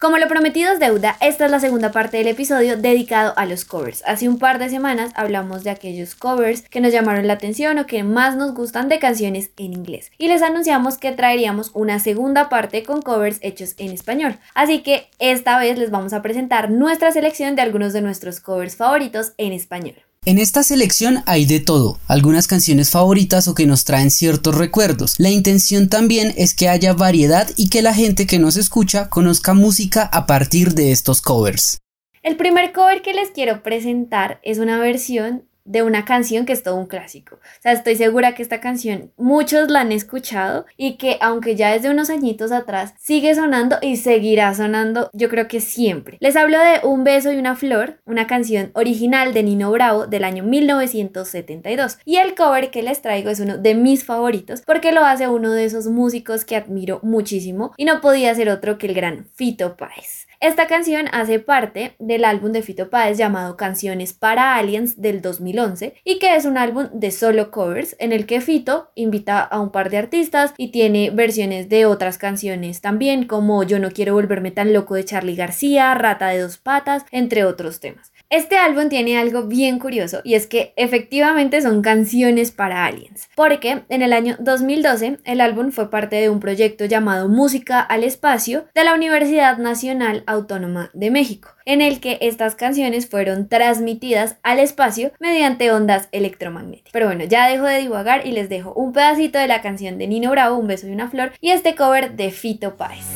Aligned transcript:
Como 0.00 0.16
lo 0.18 0.28
prometido 0.28 0.70
es 0.70 0.78
deuda, 0.78 1.16
esta 1.20 1.46
es 1.46 1.50
la 1.50 1.58
segunda 1.58 1.90
parte 1.90 2.18
del 2.18 2.28
episodio 2.28 2.76
dedicado 2.76 3.32
a 3.36 3.46
los 3.46 3.64
covers. 3.64 4.04
Hace 4.06 4.28
un 4.28 4.38
par 4.38 4.60
de 4.60 4.68
semanas 4.68 5.10
hablamos 5.16 5.64
de 5.64 5.70
aquellos 5.70 6.14
covers 6.14 6.62
que 6.62 6.80
nos 6.80 6.92
llamaron 6.92 7.26
la 7.26 7.32
atención 7.32 7.80
o 7.80 7.86
que 7.86 8.04
más 8.04 8.36
nos 8.36 8.54
gustan 8.54 8.88
de 8.88 9.00
canciones 9.00 9.50
en 9.56 9.72
inglés. 9.72 10.12
Y 10.16 10.28
les 10.28 10.42
anunciamos 10.42 10.98
que 10.98 11.10
traeríamos 11.10 11.72
una 11.74 11.98
segunda 11.98 12.48
parte 12.48 12.84
con 12.84 13.02
covers 13.02 13.40
hechos 13.42 13.74
en 13.78 13.90
español. 13.90 14.38
Así 14.54 14.84
que 14.84 15.10
esta 15.18 15.58
vez 15.58 15.76
les 15.76 15.90
vamos 15.90 16.12
a 16.12 16.22
presentar 16.22 16.70
nuestra 16.70 17.10
selección 17.10 17.56
de 17.56 17.62
algunos 17.62 17.92
de 17.92 18.00
nuestros 18.00 18.38
covers 18.38 18.76
favoritos 18.76 19.32
en 19.36 19.52
español. 19.52 20.07
En 20.24 20.38
esta 20.38 20.62
selección 20.62 21.22
hay 21.24 21.46
de 21.46 21.58
todo, 21.58 21.98
algunas 22.06 22.46
canciones 22.46 22.90
favoritas 22.90 23.48
o 23.48 23.54
que 23.54 23.66
nos 23.66 23.84
traen 23.84 24.10
ciertos 24.10 24.56
recuerdos. 24.56 25.14
La 25.18 25.30
intención 25.30 25.88
también 25.88 26.34
es 26.36 26.54
que 26.54 26.68
haya 26.68 26.92
variedad 26.92 27.48
y 27.56 27.70
que 27.70 27.80
la 27.80 27.94
gente 27.94 28.26
que 28.26 28.38
nos 28.38 28.56
escucha 28.56 29.08
conozca 29.08 29.54
música 29.54 30.02
a 30.02 30.26
partir 30.26 30.74
de 30.74 30.92
estos 30.92 31.22
covers. 31.22 31.78
El 32.22 32.36
primer 32.36 32.72
cover 32.72 33.00
que 33.00 33.14
les 33.14 33.30
quiero 33.30 33.62
presentar 33.62 34.38
es 34.42 34.58
una 34.58 34.78
versión 34.78 35.47
de 35.68 35.82
una 35.82 36.04
canción 36.04 36.46
que 36.46 36.54
es 36.54 36.62
todo 36.62 36.76
un 36.76 36.86
clásico. 36.86 37.36
O 37.36 37.62
sea, 37.62 37.72
estoy 37.72 37.94
segura 37.94 38.34
que 38.34 38.42
esta 38.42 38.60
canción 38.60 39.12
muchos 39.16 39.70
la 39.70 39.82
han 39.82 39.92
escuchado 39.92 40.64
y 40.76 40.96
que 40.96 41.18
aunque 41.20 41.56
ya 41.56 41.72
desde 41.72 41.90
unos 41.90 42.08
añitos 42.08 42.52
atrás 42.52 42.94
sigue 42.98 43.34
sonando 43.34 43.76
y 43.82 43.96
seguirá 43.96 44.54
sonando, 44.54 45.10
yo 45.12 45.28
creo 45.28 45.46
que 45.46 45.60
siempre. 45.60 46.16
Les 46.20 46.36
hablo 46.36 46.58
de 46.58 46.80
Un 46.84 47.04
beso 47.04 47.30
y 47.32 47.36
una 47.36 47.54
flor, 47.54 48.00
una 48.06 48.26
canción 48.26 48.70
original 48.72 49.34
de 49.34 49.42
Nino 49.42 49.70
Bravo 49.70 50.06
del 50.06 50.24
año 50.24 50.42
1972. 50.42 51.98
Y 52.06 52.16
el 52.16 52.34
cover 52.34 52.70
que 52.70 52.82
les 52.82 53.02
traigo 53.02 53.28
es 53.28 53.40
uno 53.40 53.58
de 53.58 53.74
mis 53.74 54.04
favoritos 54.04 54.62
porque 54.62 54.92
lo 54.92 55.04
hace 55.04 55.28
uno 55.28 55.52
de 55.52 55.66
esos 55.66 55.86
músicos 55.86 56.46
que 56.46 56.56
admiro 56.56 57.00
muchísimo 57.02 57.74
y 57.76 57.84
no 57.84 58.00
podía 58.00 58.34
ser 58.34 58.48
otro 58.48 58.78
que 58.78 58.86
el 58.86 58.94
gran 58.94 59.26
Fito 59.34 59.76
Páez. 59.76 60.27
Esta 60.40 60.68
canción 60.68 61.06
hace 61.10 61.40
parte 61.40 61.96
del 61.98 62.24
álbum 62.24 62.52
de 62.52 62.62
Fito 62.62 62.90
Páez 62.90 63.18
llamado 63.18 63.56
Canciones 63.56 64.12
para 64.12 64.54
Aliens 64.54 65.02
del 65.02 65.20
2011 65.20 65.94
y 66.04 66.20
que 66.20 66.36
es 66.36 66.44
un 66.44 66.56
álbum 66.56 66.86
de 66.92 67.10
solo 67.10 67.50
covers 67.50 67.96
en 67.98 68.12
el 68.12 68.24
que 68.24 68.40
Fito 68.40 68.92
invita 68.94 69.40
a 69.40 69.58
un 69.58 69.72
par 69.72 69.90
de 69.90 69.98
artistas 69.98 70.54
y 70.56 70.68
tiene 70.68 71.10
versiones 71.10 71.68
de 71.68 71.86
otras 71.86 72.18
canciones 72.18 72.80
también 72.80 73.26
como 73.26 73.64
Yo 73.64 73.80
no 73.80 73.90
quiero 73.90 74.14
volverme 74.14 74.52
tan 74.52 74.72
loco 74.72 74.94
de 74.94 75.04
Charlie 75.04 75.34
García, 75.34 75.92
Rata 75.94 76.28
de 76.28 76.38
dos 76.38 76.56
patas, 76.56 77.04
entre 77.10 77.44
otros 77.44 77.80
temas. 77.80 78.12
Este 78.30 78.58
álbum 78.58 78.90
tiene 78.90 79.16
algo 79.16 79.44
bien 79.44 79.78
curioso 79.78 80.20
y 80.22 80.34
es 80.34 80.46
que 80.46 80.74
efectivamente 80.76 81.62
son 81.62 81.80
canciones 81.80 82.50
para 82.50 82.84
aliens, 82.84 83.30
porque 83.34 83.84
en 83.88 84.02
el 84.02 84.12
año 84.12 84.36
2012 84.38 85.20
el 85.24 85.40
álbum 85.40 85.72
fue 85.72 85.88
parte 85.88 86.16
de 86.16 86.28
un 86.28 86.38
proyecto 86.38 86.84
llamado 86.84 87.30
Música 87.30 87.80
al 87.80 88.04
Espacio 88.04 88.66
de 88.74 88.84
la 88.84 88.92
Universidad 88.92 89.56
Nacional 89.56 90.24
Autónoma 90.26 90.90
de 90.92 91.10
México, 91.10 91.48
en 91.64 91.80
el 91.80 92.00
que 92.00 92.18
estas 92.20 92.54
canciones 92.54 93.08
fueron 93.08 93.48
transmitidas 93.48 94.36
al 94.42 94.58
espacio 94.58 95.10
mediante 95.20 95.72
ondas 95.72 96.10
electromagnéticas. 96.12 96.92
Pero 96.92 97.06
bueno, 97.06 97.24
ya 97.24 97.48
dejo 97.48 97.64
de 97.64 97.78
divagar 97.78 98.26
y 98.26 98.32
les 98.32 98.50
dejo 98.50 98.74
un 98.74 98.92
pedacito 98.92 99.38
de 99.38 99.48
la 99.48 99.62
canción 99.62 99.96
de 99.96 100.06
Nino 100.06 100.30
Bravo, 100.32 100.58
Un 100.58 100.66
beso 100.66 100.86
y 100.86 100.90
una 100.90 101.08
flor, 101.08 101.32
y 101.40 101.52
este 101.52 101.74
cover 101.74 102.14
de 102.14 102.30
Fito 102.30 102.76
Páez. 102.76 103.06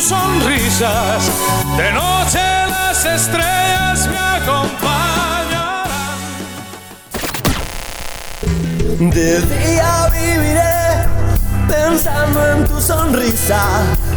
Sonrisas. 0.00 1.30
De 1.76 1.92
noche 1.92 2.40
las 2.68 3.04
estrellas 3.04 4.08
me 4.08 4.18
acompañarán. 4.18 4.70
De 9.10 9.40
día 9.42 10.08
viviré 10.12 11.06
pensando 11.68 12.46
en 12.52 12.66
tu 12.66 12.80
sonrisa. 12.80 13.62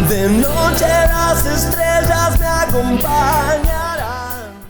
De 0.09 0.29
noche 0.29 0.87
las 0.87 1.45
estrellas 1.45 2.39
me 2.39 2.47
acompañarán. 2.47 3.72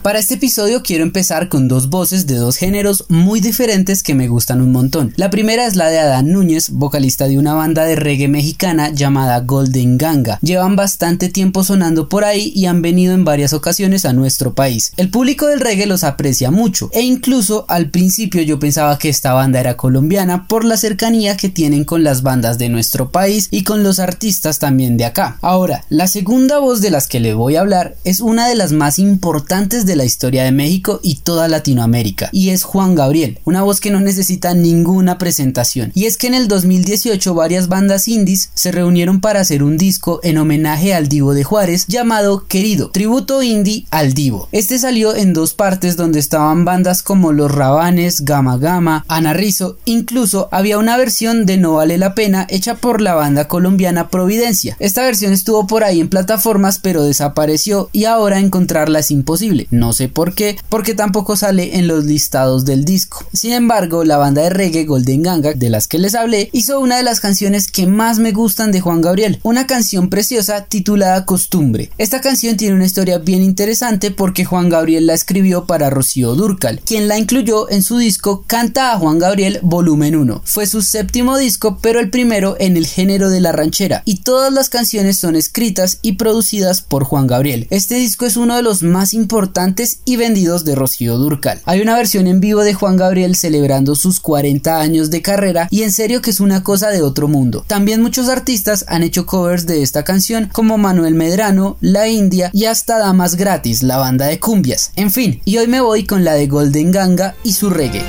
Para 0.04 0.18
este 0.18 0.34
episodio 0.34 0.82
quiero 0.82 1.02
empezar 1.02 1.48
con 1.48 1.66
dos 1.66 1.88
voces 1.88 2.26
de 2.26 2.34
dos 2.34 2.56
géneros 2.56 3.06
muy 3.08 3.40
diferentes 3.40 4.02
que 4.02 4.14
me 4.14 4.28
gustan 4.28 4.60
un 4.60 4.70
montón. 4.70 5.14
La 5.16 5.30
primera 5.30 5.64
es 5.64 5.76
la 5.76 5.88
de 5.88 5.98
Adán 5.98 6.30
Núñez, 6.30 6.68
vocalista 6.68 7.26
de 7.26 7.38
una 7.38 7.54
banda 7.54 7.86
de 7.86 7.96
reggae 7.96 8.28
mexicana 8.28 8.90
llamada 8.90 9.40
Golden 9.40 9.96
Ganga. 9.96 10.38
Llevan 10.42 10.76
bastante 10.76 11.30
tiempo 11.30 11.64
sonando 11.64 12.10
por 12.10 12.24
ahí 12.24 12.52
y 12.54 12.66
han 12.66 12.82
venido 12.82 13.14
en 13.14 13.24
varias 13.24 13.54
ocasiones 13.54 14.04
a 14.04 14.12
nuestro 14.12 14.52
país. 14.52 14.92
El 14.98 15.08
público 15.08 15.46
del 15.46 15.60
reggae 15.60 15.86
los 15.86 16.04
aprecia 16.04 16.50
mucho 16.50 16.90
e 16.92 17.00
incluso 17.00 17.64
al 17.68 17.88
principio 17.88 18.42
yo 18.42 18.58
pensaba 18.58 18.98
que 18.98 19.08
esta 19.08 19.32
banda 19.32 19.58
era 19.58 19.78
colombiana 19.78 20.46
por 20.48 20.66
la 20.66 20.76
cercanía 20.76 21.38
que 21.38 21.48
tienen 21.48 21.84
con 21.84 22.04
las 22.04 22.20
bandas 22.20 22.58
de 22.58 22.68
nuestro 22.68 23.10
país 23.10 23.48
y 23.50 23.64
con 23.64 23.82
los 23.82 23.98
artistas 24.00 24.58
también 24.58 24.98
de 24.98 25.06
acá. 25.06 25.38
Ahora, 25.40 25.86
la 25.88 26.08
segunda 26.08 26.58
voz 26.58 26.82
de 26.82 26.90
las 26.90 27.08
que 27.08 27.20
le 27.20 27.32
voy 27.32 27.56
a 27.56 27.62
hablar 27.62 27.96
es 28.04 28.20
una 28.20 28.46
de 28.46 28.54
las 28.54 28.72
más 28.72 28.98
importantes 28.98 29.86
de 29.86 29.93
la 29.96 30.04
historia 30.04 30.44
de 30.44 30.52
México 30.52 31.00
y 31.02 31.16
toda 31.16 31.48
Latinoamérica, 31.48 32.28
y 32.32 32.50
es 32.50 32.62
Juan 32.62 32.94
Gabriel, 32.94 33.38
una 33.44 33.62
voz 33.62 33.80
que 33.80 33.90
no 33.90 34.00
necesita 34.00 34.54
ninguna 34.54 35.18
presentación. 35.18 35.92
Y 35.94 36.06
es 36.06 36.16
que 36.16 36.26
en 36.26 36.34
el 36.34 36.48
2018 36.48 37.34
varias 37.34 37.68
bandas 37.68 38.08
indies 38.08 38.50
se 38.54 38.72
reunieron 38.72 39.20
para 39.20 39.40
hacer 39.40 39.62
un 39.62 39.78
disco 39.78 40.20
en 40.22 40.38
homenaje 40.38 40.94
al 40.94 41.08
Divo 41.08 41.34
de 41.34 41.44
Juárez 41.44 41.86
llamado 41.86 42.46
Querido, 42.46 42.90
tributo 42.90 43.42
indie 43.42 43.86
al 43.90 44.14
Divo. 44.14 44.48
Este 44.52 44.78
salió 44.78 45.14
en 45.14 45.32
dos 45.32 45.54
partes 45.54 45.96
donde 45.96 46.18
estaban 46.18 46.64
bandas 46.64 47.02
como 47.02 47.32
Los 47.32 47.50
Rabanes, 47.50 48.24
Gama 48.24 48.58
Gama, 48.58 49.04
Ana 49.08 49.32
Rizo, 49.32 49.76
incluso 49.84 50.48
había 50.52 50.78
una 50.78 50.96
versión 50.96 51.46
de 51.46 51.56
No 51.56 51.74
Vale 51.74 51.98
la 51.98 52.14
Pena 52.14 52.46
hecha 52.48 52.76
por 52.76 53.00
la 53.00 53.14
banda 53.14 53.48
colombiana 53.48 54.08
Providencia. 54.08 54.76
Esta 54.78 55.02
versión 55.02 55.32
estuvo 55.32 55.66
por 55.66 55.84
ahí 55.84 56.00
en 56.00 56.08
plataformas 56.08 56.78
pero 56.78 57.02
desapareció 57.02 57.88
y 57.92 58.04
ahora 58.04 58.38
encontrarla 58.38 59.00
es 59.00 59.10
imposible. 59.10 59.66
Sé 59.92 60.08
por 60.08 60.34
qué, 60.34 60.56
porque 60.68 60.94
tampoco 60.94 61.36
sale 61.36 61.76
en 61.76 61.86
los 61.86 62.04
listados 62.04 62.64
del 62.64 62.84
disco. 62.84 63.24
Sin 63.32 63.52
embargo, 63.52 64.04
la 64.04 64.16
banda 64.16 64.42
de 64.42 64.50
reggae 64.50 64.84
Golden 64.84 65.22
Ganga, 65.22 65.52
de 65.54 65.70
las 65.70 65.88
que 65.88 65.98
les 65.98 66.14
hablé, 66.14 66.48
hizo 66.52 66.80
una 66.80 66.96
de 66.96 67.02
las 67.02 67.20
canciones 67.20 67.70
que 67.70 67.86
más 67.86 68.18
me 68.18 68.32
gustan 68.32 68.72
de 68.72 68.80
Juan 68.80 69.00
Gabriel, 69.00 69.40
una 69.42 69.66
canción 69.66 70.08
preciosa 70.08 70.64
titulada 70.64 71.24
Costumbre. 71.26 71.90
Esta 71.98 72.20
canción 72.20 72.56
tiene 72.56 72.74
una 72.74 72.86
historia 72.86 73.18
bien 73.18 73.42
interesante 73.42 74.10
porque 74.10 74.44
Juan 74.44 74.68
Gabriel 74.68 75.06
la 75.06 75.14
escribió 75.14 75.64
para 75.66 75.90
Rocío 75.90 76.34
Durcal, 76.34 76.80
quien 76.84 77.08
la 77.08 77.18
incluyó 77.18 77.70
en 77.70 77.82
su 77.82 77.98
disco 77.98 78.44
Canta 78.46 78.92
a 78.92 78.98
Juan 78.98 79.18
Gabriel 79.18 79.58
Volumen 79.62 80.16
1. 80.16 80.42
Fue 80.44 80.66
su 80.66 80.82
séptimo 80.82 81.36
disco, 81.38 81.78
pero 81.80 82.00
el 82.00 82.10
primero 82.10 82.56
en 82.58 82.76
el 82.76 82.86
género 82.86 83.30
de 83.30 83.40
la 83.40 83.52
ranchera, 83.52 84.02
y 84.04 84.22
todas 84.22 84.52
las 84.52 84.68
canciones 84.68 85.18
son 85.18 85.36
escritas 85.36 85.98
y 86.02 86.12
producidas 86.12 86.80
por 86.80 87.04
Juan 87.04 87.26
Gabriel. 87.26 87.66
Este 87.70 87.96
disco 87.96 88.26
es 88.26 88.36
uno 88.36 88.56
de 88.56 88.62
los 88.62 88.82
más 88.82 89.14
importantes 89.14 89.73
y 90.04 90.16
vendidos 90.16 90.64
de 90.64 90.74
Rocío 90.74 91.18
Durcal. 91.18 91.60
Hay 91.64 91.80
una 91.80 91.96
versión 91.96 92.26
en 92.26 92.40
vivo 92.40 92.62
de 92.62 92.74
Juan 92.74 92.96
Gabriel 92.96 93.34
celebrando 93.34 93.94
sus 93.94 94.20
40 94.20 94.80
años 94.80 95.10
de 95.10 95.22
carrera 95.22 95.68
y 95.70 95.82
en 95.82 95.92
serio 95.92 96.22
que 96.22 96.30
es 96.30 96.40
una 96.40 96.62
cosa 96.62 96.90
de 96.90 97.02
otro 97.02 97.28
mundo. 97.28 97.64
También 97.66 98.02
muchos 98.02 98.28
artistas 98.28 98.84
han 98.88 99.02
hecho 99.02 99.26
covers 99.26 99.66
de 99.66 99.82
esta 99.82 100.04
canción 100.04 100.48
como 100.52 100.78
Manuel 100.78 101.14
Medrano, 101.14 101.76
La 101.80 102.08
India 102.08 102.50
y 102.52 102.66
hasta 102.66 102.98
Damas 102.98 103.36
Gratis, 103.36 103.82
la 103.82 103.96
banda 103.96 104.26
de 104.26 104.38
cumbias. 104.38 104.92
En 104.96 105.10
fin, 105.10 105.40
y 105.44 105.58
hoy 105.58 105.66
me 105.66 105.80
voy 105.80 106.04
con 106.04 106.24
la 106.24 106.34
de 106.34 106.46
Golden 106.46 106.92
Ganga 106.92 107.34
y 107.42 107.54
su 107.54 107.70
reggae. 107.70 108.04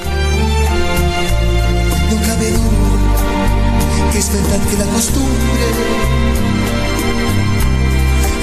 Es 4.15 4.31
verdad 4.31 4.69
que 4.69 4.77
la 4.77 4.85
costumbre 4.85 5.65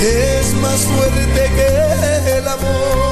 es 0.02 0.54
más 0.60 0.80
fuerte 0.80 1.50
que 1.56 2.38
el 2.38 2.46
amor. 2.46 3.11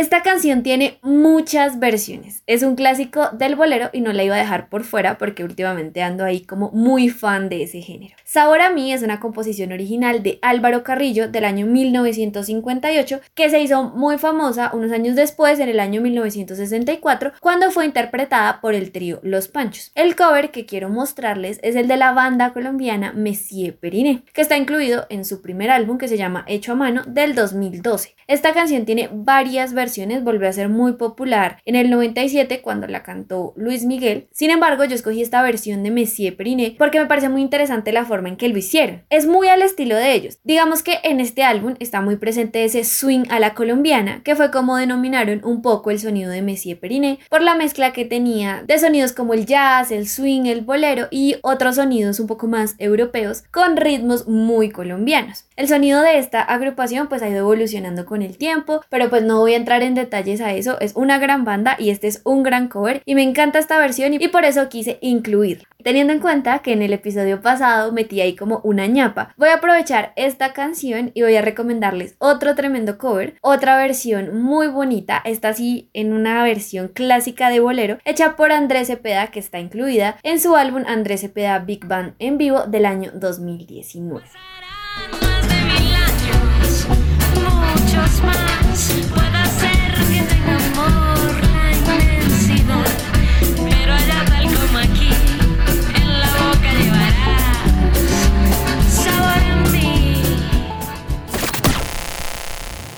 Esta 0.00 0.22
canción 0.22 0.62
tiene 0.62 0.98
muchas 1.02 1.78
versiones. 1.78 2.42
Es 2.46 2.62
un 2.62 2.74
clásico 2.74 3.28
del 3.32 3.54
bolero 3.54 3.90
y 3.92 4.00
no 4.00 4.14
la 4.14 4.24
iba 4.24 4.34
a 4.34 4.38
dejar 4.38 4.70
por 4.70 4.84
fuera 4.84 5.18
porque 5.18 5.44
últimamente 5.44 6.00
ando 6.00 6.24
ahí 6.24 6.40
como 6.40 6.70
muy 6.70 7.10
fan 7.10 7.50
de 7.50 7.64
ese 7.64 7.82
género. 7.82 8.16
Sabor 8.24 8.62
a 8.62 8.70
mí 8.70 8.94
es 8.94 9.02
una 9.02 9.20
composición 9.20 9.72
original 9.72 10.22
de 10.22 10.38
Álvaro 10.40 10.84
Carrillo 10.84 11.28
del 11.28 11.44
año 11.44 11.66
1958 11.66 13.20
que 13.34 13.50
se 13.50 13.60
hizo 13.60 13.90
muy 13.90 14.16
famosa 14.16 14.70
unos 14.72 14.90
años 14.90 15.16
después 15.16 15.60
en 15.60 15.68
el 15.68 15.78
año 15.78 16.00
1964 16.00 17.34
cuando 17.38 17.70
fue 17.70 17.84
interpretada 17.84 18.62
por 18.62 18.74
el 18.74 18.92
trío 18.92 19.20
Los 19.22 19.48
Panchos. 19.48 19.92
El 19.94 20.16
cover 20.16 20.50
que 20.50 20.64
quiero 20.64 20.88
mostrarles 20.88 21.60
es 21.62 21.76
el 21.76 21.88
de 21.88 21.98
la 21.98 22.12
banda 22.12 22.54
colombiana 22.54 23.12
Messier 23.12 23.76
Periné 23.76 24.22
que 24.32 24.40
está 24.40 24.56
incluido 24.56 25.04
en 25.10 25.26
su 25.26 25.42
primer 25.42 25.70
álbum 25.70 25.98
que 25.98 26.08
se 26.08 26.16
llama 26.16 26.46
Hecho 26.48 26.72
a 26.72 26.76
mano 26.76 27.02
del 27.06 27.34
2012. 27.34 28.14
Esta 28.26 28.54
canción 28.54 28.86
tiene 28.86 29.10
varias 29.12 29.74
versiones 29.74 29.89
volvió 30.22 30.48
a 30.48 30.52
ser 30.52 30.68
muy 30.68 30.92
popular 30.92 31.58
en 31.64 31.76
el 31.76 31.90
97 31.90 32.60
cuando 32.62 32.86
la 32.86 33.02
cantó 33.02 33.52
Luis 33.56 33.84
Miguel. 33.84 34.28
Sin 34.32 34.50
embargo, 34.50 34.84
yo 34.84 34.94
escogí 34.94 35.22
esta 35.22 35.42
versión 35.42 35.82
de 35.82 35.90
Messier 35.90 36.36
Periné 36.36 36.74
porque 36.78 37.00
me 37.00 37.06
parece 37.06 37.28
muy 37.28 37.42
interesante 37.42 37.92
la 37.92 38.04
forma 38.04 38.28
en 38.28 38.36
que 38.36 38.48
lo 38.48 38.58
hicieron. 38.58 39.02
Es 39.10 39.26
muy 39.26 39.48
al 39.48 39.62
estilo 39.62 39.96
de 39.96 40.12
ellos. 40.12 40.38
Digamos 40.44 40.82
que 40.82 40.98
en 41.02 41.20
este 41.20 41.42
álbum 41.42 41.74
está 41.78 42.00
muy 42.00 42.16
presente 42.16 42.64
ese 42.64 42.84
swing 42.84 43.24
a 43.30 43.40
la 43.40 43.54
colombiana, 43.54 44.22
que 44.22 44.36
fue 44.36 44.50
como 44.50 44.76
denominaron 44.76 45.40
un 45.44 45.62
poco 45.62 45.90
el 45.90 45.98
sonido 45.98 46.30
de 46.30 46.42
Messier 46.42 46.78
Periné 46.78 47.18
por 47.28 47.42
la 47.42 47.54
mezcla 47.54 47.92
que 47.92 48.04
tenía 48.04 48.62
de 48.66 48.78
sonidos 48.78 49.12
como 49.12 49.34
el 49.34 49.46
jazz, 49.46 49.90
el 49.90 50.08
swing, 50.08 50.46
el 50.46 50.62
bolero 50.62 51.08
y 51.10 51.36
otros 51.42 51.76
sonidos 51.76 52.20
un 52.20 52.26
poco 52.26 52.46
más 52.46 52.74
europeos 52.78 53.44
con 53.50 53.76
ritmos 53.76 54.28
muy 54.28 54.70
colombianos. 54.70 55.44
El 55.60 55.68
sonido 55.68 56.00
de 56.00 56.16
esta 56.16 56.40
agrupación 56.40 57.08
pues 57.08 57.20
ha 57.20 57.28
ido 57.28 57.40
evolucionando 57.40 58.06
con 58.06 58.22
el 58.22 58.38
tiempo, 58.38 58.80
pero 58.88 59.10
pues 59.10 59.22
no 59.22 59.40
voy 59.40 59.52
a 59.52 59.58
entrar 59.58 59.82
en 59.82 59.94
detalles 59.94 60.40
a 60.40 60.54
eso, 60.54 60.80
es 60.80 60.96
una 60.96 61.18
gran 61.18 61.44
banda 61.44 61.76
y 61.78 61.90
este 61.90 62.06
es 62.06 62.22
un 62.24 62.42
gran 62.42 62.68
cover 62.68 63.02
y 63.04 63.14
me 63.14 63.22
encanta 63.22 63.58
esta 63.58 63.78
versión 63.78 64.14
y 64.14 64.28
por 64.28 64.46
eso 64.46 64.70
quise 64.70 64.96
incluirla. 65.02 65.68
Teniendo 65.84 66.14
en 66.14 66.20
cuenta 66.20 66.60
que 66.60 66.72
en 66.72 66.80
el 66.80 66.94
episodio 66.94 67.42
pasado 67.42 67.92
metí 67.92 68.22
ahí 68.22 68.36
como 68.36 68.62
una 68.64 68.86
ñapa, 68.86 69.34
voy 69.36 69.50
a 69.50 69.56
aprovechar 69.56 70.14
esta 70.16 70.54
canción 70.54 71.10
y 71.12 71.20
voy 71.20 71.36
a 71.36 71.42
recomendarles 71.42 72.14
otro 72.20 72.54
tremendo 72.54 72.96
cover, 72.96 73.36
otra 73.42 73.76
versión 73.76 74.40
muy 74.40 74.68
bonita, 74.68 75.20
esta 75.26 75.52
sí 75.52 75.90
en 75.92 76.14
una 76.14 76.42
versión 76.42 76.88
clásica 76.88 77.50
de 77.50 77.60
bolero, 77.60 77.98
hecha 78.06 78.34
por 78.34 78.50
Andrés 78.50 78.86
Cepeda 78.86 79.26
que 79.26 79.40
está 79.40 79.58
incluida 79.58 80.16
en 80.22 80.40
su 80.40 80.56
álbum 80.56 80.84
Andrés 80.86 81.20
Cepeda 81.20 81.58
Big 81.58 81.84
Band 81.84 82.14
en 82.18 82.38
vivo 82.38 82.62
del 82.62 82.86
año 82.86 83.10
2019. 83.12 84.24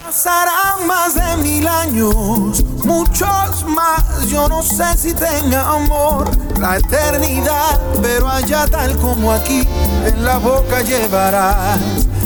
Pasarán 0.04 0.86
más 0.86 1.14
de 1.14 1.36
mil 1.42 1.66
años, 1.66 2.62
muchos 2.84 3.64
más. 3.66 4.28
Yo 4.28 4.48
no 4.48 4.62
sé 4.62 4.96
si 4.96 5.14
tenga 5.14 5.68
amor 5.68 6.30
la 6.60 6.76
eternidad, 6.76 7.80
pero 8.00 8.28
allá 8.28 8.66
tal 8.66 8.96
como 8.98 9.32
aquí, 9.32 9.66
en 10.06 10.24
la 10.24 10.38
boca 10.38 10.82
llevarás 10.82 11.80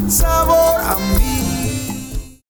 sabor 0.08 0.80
a 0.80 0.96
mí. 1.16 1.35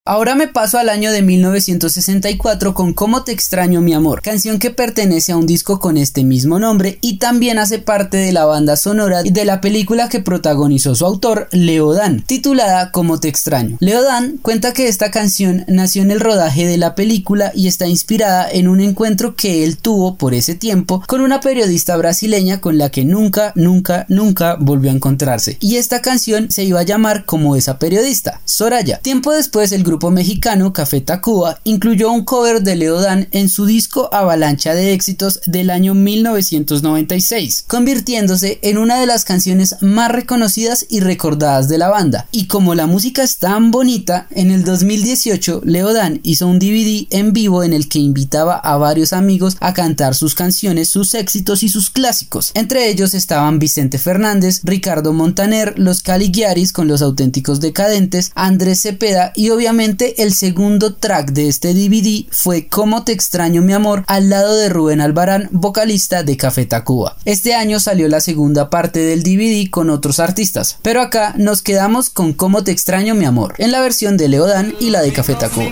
Ahora 0.09 0.37
me 0.37 0.47
paso 0.47 0.79
al 0.79 0.89
año 0.89 1.11
de 1.11 1.21
1964 1.21 2.75
con 2.75 2.93
Cómo 2.93 3.25
te 3.25 3.33
extraño 3.33 3.81
mi 3.81 3.93
amor, 3.93 4.23
canción 4.23 4.61
que 4.61 4.71
pertenece 4.71 5.33
a 5.33 5.37
un 5.37 5.49
disco 5.49 5.81
con 5.81 5.97
este 5.97 6.23
mismo 6.23 6.61
nombre 6.61 6.99
y 7.01 7.19
también 7.19 7.59
hace 7.59 7.81
parte 7.81 8.17
de 8.17 8.31
la 8.31 8.45
banda 8.45 8.77
sonora 8.77 9.25
de 9.25 9.45
la 9.45 9.61
película 9.61 10.09
que 10.09 10.21
protagonizó 10.21 10.95
su 10.95 11.05
autor, 11.05 11.49
Leo 11.51 11.93
Dan, 11.93 12.23
titulada 12.25 12.93
Cómo 12.93 13.19
te 13.19 13.27
extraño. 13.27 13.79
Leo 13.81 14.05
Dan 14.05 14.39
cuenta 14.43 14.73
que 14.73 14.87
esta 14.87 15.11
canción 15.11 15.65
nació 15.67 16.03
en 16.03 16.13
el 16.13 16.21
rodaje 16.21 16.69
de 16.69 16.77
la 16.77 16.95
película 16.95 17.51
y 17.53 17.67
está 17.67 17.89
inspirada 17.89 18.49
en 18.49 18.69
un 18.69 18.81
encuentro 18.81 19.35
que 19.35 19.65
él 19.65 19.77
tuvo 19.77 20.15
por 20.15 20.35
ese 20.35 20.55
tiempo 20.55 21.03
con 21.09 21.21
una 21.21 21.41
periodista 21.41 21.97
brasileña 21.97 22.61
con 22.61 22.79
la 22.79 22.91
que 22.91 23.05
nunca, 23.05 23.53
nunca, 23.57 24.07
nunca 24.09 24.57
volvió 24.61 24.93
a 24.93 24.95
encontrarse. 24.95 25.57
Y 25.59 25.79
esta 25.79 26.01
canción 26.01 26.49
se 26.53 26.63
iba 26.63 26.79
a 26.79 26.85
llamar 26.85 27.25
como 27.25 27.57
esa 27.57 27.81
periodista, 27.81 28.41
Soraya. 28.45 28.99
Tiempo 28.99 29.33
después 29.33 29.73
el 29.73 29.83
grupo 29.83 29.96
grupo 29.97 30.11
mexicano 30.11 30.75
Café 30.75 31.01
Tacuba 31.01 31.59
incluyó 31.65 32.13
un 32.13 32.27
cover 32.27 32.61
de 32.61 32.77
Leodan 32.77 33.29
en 33.31 33.49
su 33.49 33.65
disco 33.65 34.11
Avalancha 34.13 34.75
de 34.75 34.93
éxitos 34.93 35.41
del 35.47 35.71
año 35.71 35.95
1996, 35.95 37.65
convirtiéndose 37.67 38.59
en 38.61 38.77
una 38.77 39.01
de 39.01 39.07
las 39.07 39.25
canciones 39.25 39.77
más 39.81 40.13
reconocidas 40.13 40.85
y 40.91 41.01
recordadas 41.01 41.71
de 41.71 41.79
la 41.79 41.89
banda. 41.89 42.27
Y 42.31 42.47
como 42.47 42.75
la 42.75 42.87
música 42.87 43.23
es 43.23 43.39
tan 43.39 43.71
bonita, 43.71 44.27
en 44.33 44.51
el 44.51 44.65
2018 44.65 45.63
Leodan 45.65 46.21
hizo 46.25 46.47
un 46.47 46.59
DVD 46.59 47.07
en 47.09 47.33
vivo 47.33 47.65
en 47.65 47.73
el 47.73 47.89
que 47.89 47.99
invitaba 47.99 48.59
a 48.59 48.77
varios 48.77 49.15
amigos 49.15 49.57
a 49.61 49.73
cantar 49.73 50.15
sus 50.15 50.35
canciones, 50.35 50.91
sus 50.91 51.15
éxitos 51.15 51.63
y 51.63 51.71
sus 51.71 51.89
clásicos. 51.89 52.51
Entre 52.53 52.91
ellos 52.91 53.15
estaban 53.15 53.59
Vicente 53.59 53.97
Fernández, 53.97 54.61
Ricardo 54.63 55.15
Montaner, 55.15 55.73
los 55.79 56.03
Calighiaris 56.03 56.75
con 56.75 56.87
los 56.87 57.01
auténticos 57.01 57.61
decadentes, 57.61 58.31
Andrés 58.35 58.83
Cepeda 58.83 59.33
y 59.35 59.49
obviamente 59.49 59.86
el 60.17 60.35
segundo 60.35 60.95
track 60.95 61.31
de 61.31 61.47
este 61.49 61.73
DVD 61.73 62.27
fue 62.33 62.67
Cómo 62.67 63.05
te 63.05 63.13
extraño 63.13 63.63
mi 63.63 63.73
amor 63.73 64.03
al 64.09 64.29
lado 64.31 64.57
de 64.57 64.69
Rubén 64.69 65.01
Albarán, 65.01 65.49
vocalista 65.53 66.25
de 66.25 66.37
Café 66.37 66.67
Tacuba. 66.67 67.17
Este 67.25 67.55
año 67.55 67.79
salió 67.79 68.09
la 68.09 68.21
segunda 68.21 68.69
parte 68.69 68.99
del 68.99 69.23
DVD 69.23 69.71
con 69.71 69.91
otros 69.91 70.19
artistas, 70.19 70.79
pero 70.83 71.01
acá 71.01 71.35
nos 71.39 71.63
quedamos 71.63 72.11
con 72.11 72.33
Cómo 72.33 72.65
te 72.65 72.73
extraño 72.73 73.15
mi 73.15 73.27
amor, 73.27 73.55
en 73.59 73.71
la 73.71 73.81
versión 73.81 74.17
de 74.17 74.29
Leodan 74.29 74.75
y 74.81 74.91
la 74.91 75.03
de 75.03 75.13
Café 75.13 75.37
Tacuba. 75.37 75.71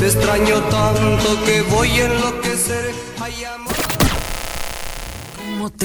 Te 0.00 0.06
extraño, 0.06 0.62
tanto 0.70 1.44
que 1.44 1.62
voy. 1.62 1.90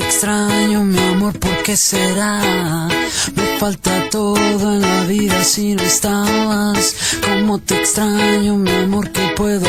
Extraño, 0.09 0.83
mi 0.83 0.97
amor, 0.97 1.39
¿por 1.39 1.63
qué 1.63 1.77
será? 1.77 2.87
Me 3.35 3.43
falta 3.57 4.09
todo 4.11 4.35
en 4.37 4.81
la 4.81 5.03
vida 5.05 5.43
si 5.43 5.75
no 5.75 5.83
estabas. 5.83 7.19
Te 7.65 7.77
extraño, 7.77 8.55
mi 8.55 8.71
amor, 8.71 9.11
¿qué 9.11 9.29
puedo? 9.35 9.65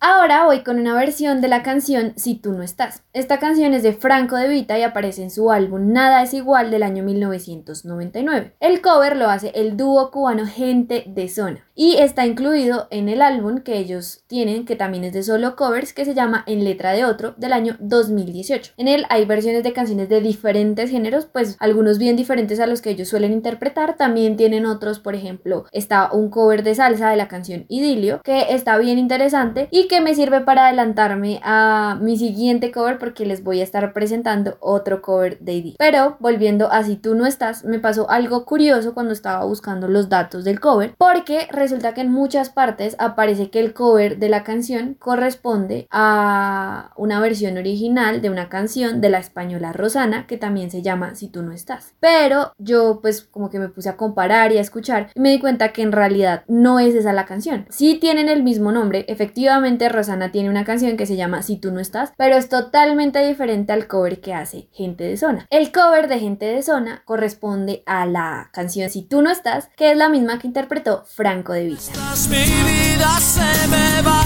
Ahora 0.00 0.44
voy 0.44 0.62
con 0.62 0.78
una 0.78 0.94
versión 0.94 1.40
de 1.40 1.48
la 1.48 1.62
canción 1.62 2.12
Si 2.16 2.34
tú 2.34 2.52
no 2.52 2.62
estás. 2.62 3.02
Esta 3.12 3.38
canción 3.38 3.74
es 3.74 3.82
de 3.82 3.92
Franco 3.92 4.36
de 4.36 4.48
Vita 4.48 4.78
y 4.78 4.82
aparece 4.82 5.22
en 5.22 5.30
su 5.30 5.50
álbum 5.50 5.92
Nada 5.92 6.22
es 6.22 6.34
igual 6.34 6.70
del 6.70 6.82
año 6.82 7.02
1999. 7.02 8.54
El 8.60 8.80
cover 8.82 9.16
lo 9.16 9.30
hace 9.30 9.52
el 9.54 9.76
dúo 9.76 10.10
cubano 10.10 10.46
Gente 10.46 11.04
de 11.06 11.28
Zona 11.28 11.65
y 11.76 11.96
está 11.98 12.26
incluido 12.26 12.88
en 12.90 13.08
el 13.08 13.20
álbum 13.22 13.58
que 13.58 13.78
ellos 13.78 14.24
tienen, 14.26 14.64
que 14.64 14.76
también 14.76 15.04
es 15.04 15.12
de 15.12 15.22
solo 15.22 15.54
covers, 15.54 15.92
que 15.92 16.06
se 16.06 16.14
llama 16.14 16.42
En 16.46 16.64
letra 16.64 16.92
de 16.92 17.04
otro 17.04 17.34
del 17.36 17.52
año 17.52 17.76
2018. 17.78 18.72
En 18.78 18.88
él 18.88 19.04
hay 19.10 19.26
versiones 19.26 19.62
de 19.62 19.74
canciones 19.74 20.08
de 20.08 20.22
diferentes 20.22 20.90
géneros, 20.90 21.26
pues 21.26 21.56
algunos 21.60 21.98
bien 21.98 22.16
diferentes 22.16 22.58
a 22.58 22.66
los 22.66 22.80
que 22.80 22.90
ellos 22.90 23.08
suelen 23.08 23.32
interpretar, 23.32 23.96
también 23.96 24.36
tienen 24.36 24.64
otros, 24.64 24.98
por 24.98 25.14
ejemplo, 25.14 25.66
está 25.70 26.10
un 26.12 26.30
cover 26.30 26.62
de 26.62 26.74
salsa 26.74 27.10
de 27.10 27.16
la 27.16 27.28
canción 27.28 27.66
Idilio, 27.68 28.22
que 28.22 28.54
está 28.54 28.78
bien 28.78 28.98
interesante 28.98 29.68
y 29.70 29.86
que 29.86 30.00
me 30.00 30.14
sirve 30.14 30.40
para 30.40 30.66
adelantarme 30.66 31.40
a 31.42 31.98
mi 32.00 32.16
siguiente 32.16 32.70
cover 32.72 32.98
porque 32.98 33.26
les 33.26 33.44
voy 33.44 33.60
a 33.60 33.64
estar 33.64 33.92
presentando 33.92 34.56
otro 34.60 35.02
cover 35.02 35.38
de 35.40 35.52
Idilio. 35.52 35.76
Pero 35.78 36.16
volviendo 36.20 36.72
a 36.72 36.86
Si 36.86 36.96
tú 36.96 37.14
no 37.14 37.26
estás, 37.26 37.64
me 37.64 37.80
pasó 37.80 38.08
algo 38.08 38.44
curioso 38.46 38.94
cuando 38.94 39.12
estaba 39.12 39.44
buscando 39.44 39.88
los 39.88 40.08
datos 40.08 40.44
del 40.44 40.60
cover, 40.60 40.94
porque 40.96 41.48
resulta 41.66 41.94
que 41.94 42.00
en 42.00 42.12
muchas 42.12 42.48
partes 42.48 42.94
aparece 43.00 43.50
que 43.50 43.58
el 43.58 43.74
cover 43.74 44.18
de 44.18 44.28
la 44.28 44.44
canción 44.44 44.94
corresponde 44.94 45.88
a 45.90 46.92
una 46.96 47.18
versión 47.18 47.58
original 47.58 48.22
de 48.22 48.30
una 48.30 48.48
canción 48.48 49.00
de 49.00 49.10
la 49.10 49.18
española 49.18 49.72
Rosana 49.72 50.28
que 50.28 50.36
también 50.36 50.70
se 50.70 50.80
llama 50.80 51.16
Si 51.16 51.26
tú 51.26 51.42
no 51.42 51.50
estás. 51.50 51.94
Pero 51.98 52.52
yo 52.56 53.00
pues 53.02 53.22
como 53.22 53.50
que 53.50 53.58
me 53.58 53.68
puse 53.68 53.88
a 53.88 53.96
comparar 53.96 54.52
y 54.52 54.58
a 54.58 54.60
escuchar 54.60 55.10
y 55.12 55.18
me 55.18 55.30
di 55.30 55.40
cuenta 55.40 55.72
que 55.72 55.82
en 55.82 55.90
realidad 55.90 56.44
no 56.46 56.78
es 56.78 56.94
esa 56.94 57.12
la 57.12 57.26
canción. 57.26 57.66
Sí 57.68 57.98
tienen 58.00 58.28
el 58.28 58.44
mismo 58.44 58.70
nombre, 58.70 59.04
efectivamente 59.08 59.88
Rosana 59.88 60.30
tiene 60.30 60.48
una 60.48 60.64
canción 60.64 60.96
que 60.96 61.06
se 61.06 61.16
llama 61.16 61.42
Si 61.42 61.56
tú 61.56 61.72
no 61.72 61.80
estás, 61.80 62.12
pero 62.16 62.36
es 62.36 62.48
totalmente 62.48 63.26
diferente 63.26 63.72
al 63.72 63.88
cover 63.88 64.20
que 64.20 64.34
hace 64.34 64.68
Gente 64.70 65.02
de 65.02 65.16
Zona. 65.16 65.48
El 65.50 65.72
cover 65.72 66.06
de 66.06 66.20
Gente 66.20 66.46
de 66.46 66.62
Zona 66.62 67.02
corresponde 67.04 67.82
a 67.86 68.06
la 68.06 68.50
canción 68.52 68.88
Si 68.88 69.02
tú 69.02 69.20
no 69.20 69.30
estás, 69.32 69.68
que 69.76 69.90
es 69.90 69.96
la 69.96 70.08
misma 70.08 70.38
que 70.38 70.46
interpretó 70.46 71.02
Franco 71.06 71.55
de 71.56 71.68
vista. 71.68 72.14
Mi 72.28 72.44
vida 72.70 73.18
se 73.20 73.68
me 73.68 74.02
va, 74.02 74.22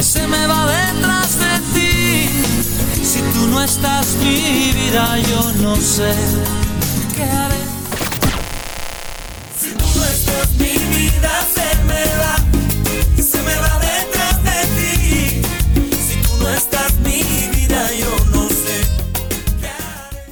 se 0.00 0.26
me 0.28 0.46
va 0.46 0.66
detrás 0.66 1.38
de 1.38 1.54
ti. 1.74 2.28
Si 3.04 3.20
tú 3.34 3.48
no 3.48 3.62
estás, 3.62 4.06
mi 4.20 4.72
vida, 4.72 5.18
yo 5.30 5.52
no 5.62 5.76
sé 5.76 6.12
qué 7.16 7.24
haré. 7.24 7.62
Si 9.60 9.70
tú 9.70 9.86
no 9.96 10.04
estás, 10.04 10.50
mi 10.58 10.74
vida 10.96 11.32
se 11.56 11.68
me 11.84 12.04
va, 12.22 12.34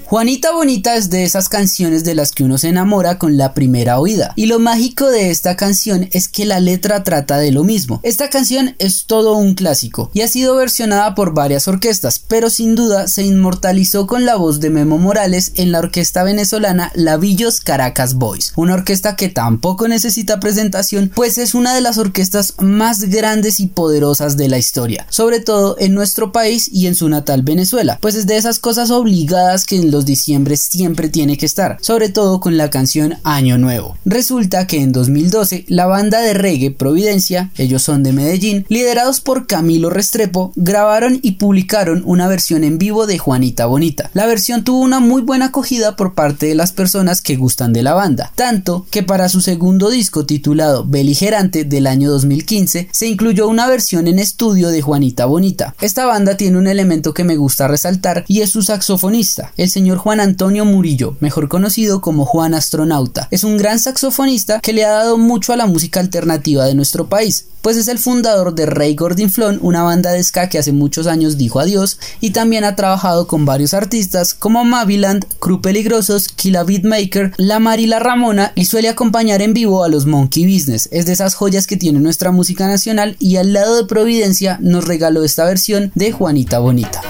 Juanita 0.06 0.52
Bonita 0.52 0.96
es 0.96 1.08
de 1.08 1.24
esas 1.24 1.48
canciones 1.48 2.04
de 2.04 2.14
las 2.14 2.30
que 2.30 2.44
uno 2.44 2.58
se 2.58 2.68
enamora 2.68 3.18
con 3.18 3.38
la 3.38 3.54
primera 3.54 3.98
oída. 3.98 4.34
Y 4.36 4.46
lo 4.46 4.58
mágico 4.58 5.08
de 5.08 5.30
esta 5.30 5.56
canción 5.56 6.08
es 6.12 6.28
que 6.28 6.44
la 6.44 6.60
letra 6.60 7.02
trata 7.04 7.38
de 7.38 7.50
lo 7.52 7.64
mismo. 7.64 8.00
Esta 8.02 8.28
canción 8.28 8.76
es 8.78 9.06
todo 9.06 9.34
un 9.34 9.54
clásico 9.54 10.10
y 10.12 10.20
ha 10.20 10.28
sido 10.28 10.56
versionada 10.56 11.14
por 11.14 11.32
varias 11.32 11.68
orquestas, 11.68 12.18
pero 12.18 12.50
sin 12.50 12.74
duda 12.74 13.08
se 13.08 13.22
inmortalizó 13.22 14.06
con 14.06 14.26
la 14.26 14.36
voz 14.36 14.60
de 14.60 14.68
Memo 14.68 14.98
Morales 14.98 15.52
en 15.54 15.72
la 15.72 15.78
orquesta 15.78 16.22
venezolana 16.22 16.92
Lavillos 16.94 17.60
Caracas 17.60 18.14
Boys, 18.14 18.52
una 18.56 18.74
orquesta 18.74 19.16
que 19.16 19.30
tampoco 19.30 19.88
necesita 19.88 20.38
presentación, 20.38 21.10
pues 21.14 21.38
es 21.38 21.54
una 21.54 21.74
de 21.74 21.80
las 21.80 21.96
orquestas 21.96 22.54
más 22.58 23.04
grandes 23.04 23.58
y 23.58 23.68
poderosas 23.68 24.36
de 24.36 24.50
la 24.50 24.58
historia, 24.58 25.06
sobre 25.08 25.40
todo 25.40 25.76
en 25.78 25.94
nuestro 25.94 26.30
país 26.30 26.68
y 26.70 26.88
en 26.88 26.94
su 26.94 27.08
natal 27.08 27.42
Venezuela, 27.42 27.98
pues 28.02 28.16
es 28.16 28.26
de 28.26 28.36
esas 28.36 28.58
cosas 28.58 28.90
obligadas 28.90 29.64
que 29.64 29.76
en 29.76 29.93
diciembre 30.02 30.56
siempre 30.56 31.08
tiene 31.08 31.36
que 31.36 31.46
estar, 31.46 31.78
sobre 31.80 32.08
todo 32.08 32.40
con 32.40 32.56
la 32.56 32.70
canción 32.70 33.16
Año 33.22 33.58
Nuevo. 33.58 33.96
Resulta 34.04 34.66
que 34.66 34.80
en 34.80 34.92
2012 34.92 35.64
la 35.68 35.86
banda 35.86 36.20
de 36.20 36.34
reggae 36.34 36.70
Providencia, 36.70 37.50
ellos 37.56 37.82
son 37.82 38.02
de 38.02 38.12
Medellín, 38.12 38.66
liderados 38.68 39.20
por 39.20 39.46
Camilo 39.46 39.90
Restrepo, 39.90 40.52
grabaron 40.56 41.20
y 41.22 41.32
publicaron 41.32 42.02
una 42.04 42.28
versión 42.28 42.64
en 42.64 42.78
vivo 42.78 43.06
de 43.06 43.18
Juanita 43.18 43.66
Bonita. 43.66 44.10
La 44.14 44.26
versión 44.26 44.64
tuvo 44.64 44.80
una 44.80 45.00
muy 45.00 45.22
buena 45.22 45.46
acogida 45.46 45.96
por 45.96 46.14
parte 46.14 46.46
de 46.46 46.54
las 46.54 46.72
personas 46.72 47.20
que 47.20 47.36
gustan 47.36 47.72
de 47.72 47.82
la 47.82 47.94
banda, 47.94 48.32
tanto 48.34 48.86
que 48.90 49.02
para 49.02 49.28
su 49.28 49.40
segundo 49.40 49.90
disco 49.90 50.26
titulado 50.26 50.84
Beligerante 50.84 51.64
del 51.64 51.86
año 51.86 52.10
2015 52.10 52.88
se 52.90 53.06
incluyó 53.06 53.48
una 53.48 53.68
versión 53.68 54.08
en 54.08 54.18
estudio 54.18 54.70
de 54.70 54.82
Juanita 54.82 55.26
Bonita. 55.26 55.74
Esta 55.80 56.06
banda 56.06 56.36
tiene 56.36 56.58
un 56.58 56.66
elemento 56.66 57.14
que 57.14 57.24
me 57.24 57.36
gusta 57.36 57.68
resaltar 57.68 58.24
y 58.28 58.40
es 58.40 58.50
su 58.50 58.62
saxofonista, 58.62 59.52
el 59.56 59.70
señor 59.70 59.83
Juan 59.92 60.20
Antonio 60.20 60.64
Murillo, 60.64 61.16
mejor 61.20 61.48
conocido 61.48 62.00
como 62.00 62.24
Juan 62.24 62.54
Astronauta. 62.54 63.28
Es 63.30 63.44
un 63.44 63.58
gran 63.58 63.78
saxofonista 63.78 64.60
que 64.60 64.72
le 64.72 64.84
ha 64.84 64.90
dado 64.90 65.18
mucho 65.18 65.52
a 65.52 65.56
la 65.56 65.66
música 65.66 66.00
alternativa 66.00 66.64
de 66.64 66.74
nuestro 66.74 67.08
país, 67.08 67.46
pues 67.60 67.76
es 67.76 67.88
el 67.88 67.98
fundador 67.98 68.54
de 68.54 68.66
Rey 68.66 68.94
Gordinflón, 68.94 69.58
una 69.62 69.82
banda 69.82 70.12
de 70.12 70.22
ska 70.22 70.48
que 70.48 70.58
hace 70.58 70.72
muchos 70.72 71.06
años 71.06 71.38
dijo 71.38 71.60
adiós 71.60 71.98
y 72.20 72.30
también 72.30 72.62
ha 72.64 72.76
trabajado 72.76 73.26
con 73.26 73.46
varios 73.46 73.72
artistas 73.72 74.34
como 74.34 74.64
Maviland, 74.64 75.24
Crew 75.38 75.62
Peligrosos, 75.62 76.28
Killa 76.28 76.62
Beatmaker, 76.62 77.32
La 77.38 77.60
Marila 77.60 78.00
Ramona 78.00 78.52
y 78.54 78.66
suele 78.66 78.90
acompañar 78.90 79.40
en 79.40 79.54
vivo 79.54 79.82
a 79.82 79.88
los 79.88 80.04
Monkey 80.04 80.44
Business. 80.44 80.88
Es 80.92 81.06
de 81.06 81.12
esas 81.12 81.34
joyas 81.34 81.66
que 81.66 81.78
tiene 81.78 82.00
nuestra 82.00 82.32
música 82.32 82.66
nacional 82.66 83.16
y 83.18 83.36
al 83.36 83.52
lado 83.52 83.76
de 83.76 83.86
Providencia 83.86 84.58
nos 84.60 84.84
regaló 84.84 85.24
esta 85.24 85.46
versión 85.46 85.90
de 85.94 86.12
Juanita 86.12 86.58
Bonita. 86.58 87.00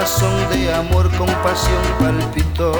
De 0.00 0.72
amor, 0.72 1.14
compasión 1.18 1.82
palpitó. 1.98 2.72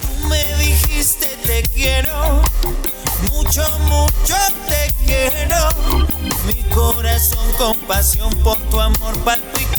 Tú 0.00 0.28
me 0.30 0.42
dijiste 0.56 1.26
te 1.44 1.62
quiero, 1.74 2.40
mucho, 3.30 3.62
mucho 3.80 4.36
te 4.66 4.90
quiero. 5.04 5.68
Mi 6.46 6.62
corazón 6.74 7.46
con 7.58 7.76
pasión 7.80 8.30
por 8.42 8.56
tu 8.70 8.80
amor 8.80 9.14
palpitó. 9.22 9.69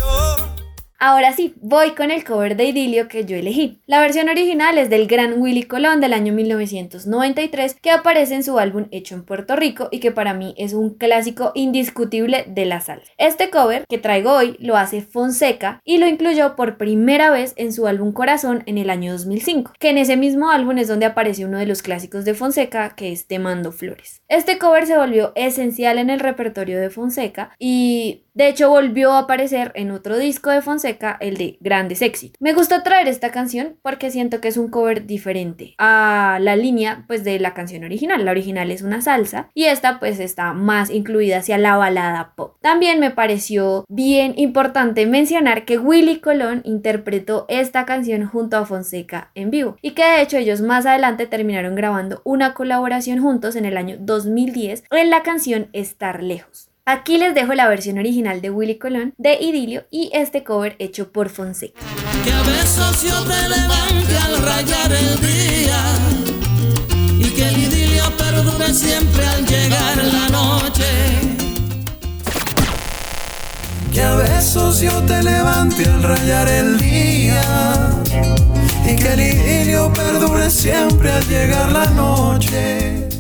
Ahora 1.03 1.33
sí, 1.33 1.55
voy 1.59 1.95
con 1.95 2.11
el 2.11 2.23
cover 2.23 2.55
de 2.55 2.65
Idilio 2.65 3.07
que 3.07 3.25
yo 3.25 3.35
elegí. 3.35 3.81
La 3.87 4.01
versión 4.01 4.29
original 4.29 4.77
es 4.77 4.91
del 4.91 5.07
gran 5.07 5.41
Willy 5.41 5.63
Colón 5.63 5.99
del 5.99 6.13
año 6.13 6.31
1993 6.31 7.75
que 7.81 7.89
aparece 7.89 8.35
en 8.35 8.43
su 8.43 8.59
álbum 8.59 8.85
hecho 8.91 9.15
en 9.15 9.23
Puerto 9.23 9.55
Rico 9.55 9.89
y 9.89 9.99
que 9.99 10.11
para 10.11 10.35
mí 10.35 10.53
es 10.59 10.73
un 10.73 10.93
clásico 10.93 11.53
indiscutible 11.55 12.45
de 12.47 12.65
la 12.65 12.81
salsa. 12.81 13.11
Este 13.17 13.49
cover 13.49 13.83
que 13.89 13.97
traigo 13.97 14.31
hoy 14.31 14.55
lo 14.59 14.77
hace 14.77 15.01
Fonseca 15.01 15.81
y 15.83 15.97
lo 15.97 16.05
incluyó 16.05 16.55
por 16.55 16.77
primera 16.77 17.31
vez 17.31 17.55
en 17.55 17.73
su 17.73 17.87
álbum 17.87 18.13
Corazón 18.13 18.61
en 18.67 18.77
el 18.77 18.91
año 18.91 19.11
2005, 19.13 19.73
que 19.79 19.89
en 19.89 19.97
ese 19.97 20.17
mismo 20.17 20.51
álbum 20.51 20.77
es 20.77 20.87
donde 20.87 21.07
aparece 21.07 21.45
uno 21.45 21.57
de 21.57 21.65
los 21.65 21.81
clásicos 21.81 22.25
de 22.25 22.35
Fonseca 22.35 22.93
que 22.95 23.11
es 23.11 23.25
Te 23.25 23.39
mando 23.39 23.71
flores. 23.71 24.21
Este 24.27 24.59
cover 24.59 24.85
se 24.85 24.99
volvió 24.99 25.31
esencial 25.33 25.97
en 25.97 26.11
el 26.11 26.19
repertorio 26.19 26.79
de 26.79 26.91
Fonseca 26.91 27.55
y 27.57 28.25
de 28.33 28.47
hecho 28.47 28.69
volvió 28.69 29.11
a 29.11 29.19
aparecer 29.19 29.71
en 29.75 29.91
otro 29.91 30.17
disco 30.17 30.49
de 30.49 30.61
Fonseca 30.61 31.17
el 31.19 31.37
de 31.37 31.57
Grandes 31.59 32.01
Éxitos. 32.01 32.37
Me 32.39 32.53
gusta 32.53 32.83
traer 32.83 33.07
esta 33.07 33.31
canción 33.31 33.77
porque 33.81 34.09
siento 34.09 34.39
que 34.39 34.47
es 34.47 34.57
un 34.57 34.69
cover 34.69 35.05
diferente 35.05 35.75
a 35.77 36.37
la 36.41 36.55
línea 36.55 37.03
pues 37.07 37.23
de 37.23 37.39
la 37.39 37.53
canción 37.53 37.83
original. 37.83 38.23
La 38.23 38.31
original 38.31 38.71
es 38.71 38.81
una 38.81 39.01
salsa 39.01 39.49
y 39.53 39.65
esta 39.65 39.99
pues 39.99 40.19
está 40.19 40.53
más 40.53 40.89
incluida 40.89 41.37
hacia 41.37 41.57
la 41.57 41.75
balada 41.75 42.33
pop. 42.35 42.55
También 42.61 42.99
me 42.99 43.11
pareció 43.11 43.85
bien 43.89 44.33
importante 44.37 45.05
mencionar 45.05 45.65
que 45.65 45.77
Willy 45.77 46.19
Colón 46.19 46.61
interpretó 46.63 47.45
esta 47.49 47.85
canción 47.85 48.25
junto 48.25 48.57
a 48.57 48.65
Fonseca 48.65 49.31
en 49.35 49.51
vivo 49.51 49.75
y 49.81 49.91
que 49.91 50.03
de 50.03 50.21
hecho 50.21 50.37
ellos 50.37 50.61
más 50.61 50.85
adelante 50.85 51.27
terminaron 51.27 51.75
grabando 51.75 52.21
una 52.23 52.53
colaboración 52.53 53.21
juntos 53.21 53.55
en 53.55 53.65
el 53.65 53.77
año 53.77 53.97
2010 53.99 54.83
en 54.89 55.09
la 55.09 55.23
canción 55.23 55.69
Estar 55.73 56.23
Lejos. 56.23 56.70
Aquí 56.91 57.17
les 57.17 57.33
dejo 57.33 57.53
la 57.53 57.69
versión 57.69 57.99
original 57.99 58.41
de 58.41 58.49
Willy 58.49 58.77
Colón 58.77 59.13
de 59.17 59.37
Idilio 59.39 59.85
y 59.91 60.09
este 60.11 60.43
cover 60.43 60.75
hecho 60.77 61.13
por 61.13 61.29
Fonseca. 61.29 61.79
Que 62.25 62.33
a 62.33 62.41
besos 62.41 63.03
yo 63.03 63.23
te 63.23 63.47
levante 63.47 64.17
al 64.17 64.43
rayar 64.43 64.91
el 64.91 65.21
día 65.21 65.81
y 67.17 67.29
que 67.29 67.47
el 67.47 67.57
idilio 67.59 68.03
perdure 68.17 68.73
siempre 68.73 69.25
al 69.25 69.45
llegar 69.45 70.03
la 70.03 70.27
noche. 70.27 70.83
Que 73.93 74.01
a 74.01 74.15
besos 74.15 74.81
yo 74.81 75.01
te 75.03 75.23
levante 75.23 75.85
al 75.85 76.03
rayar 76.03 76.49
el 76.49 76.77
día 76.77 77.41
y 78.85 78.97
que 78.97 79.13
el 79.13 79.19
idilio 79.21 79.93
perdure 79.93 80.49
siempre 80.49 81.09
al 81.09 81.25
llegar 81.25 81.71
la 81.71 81.85
noche. 81.91 83.10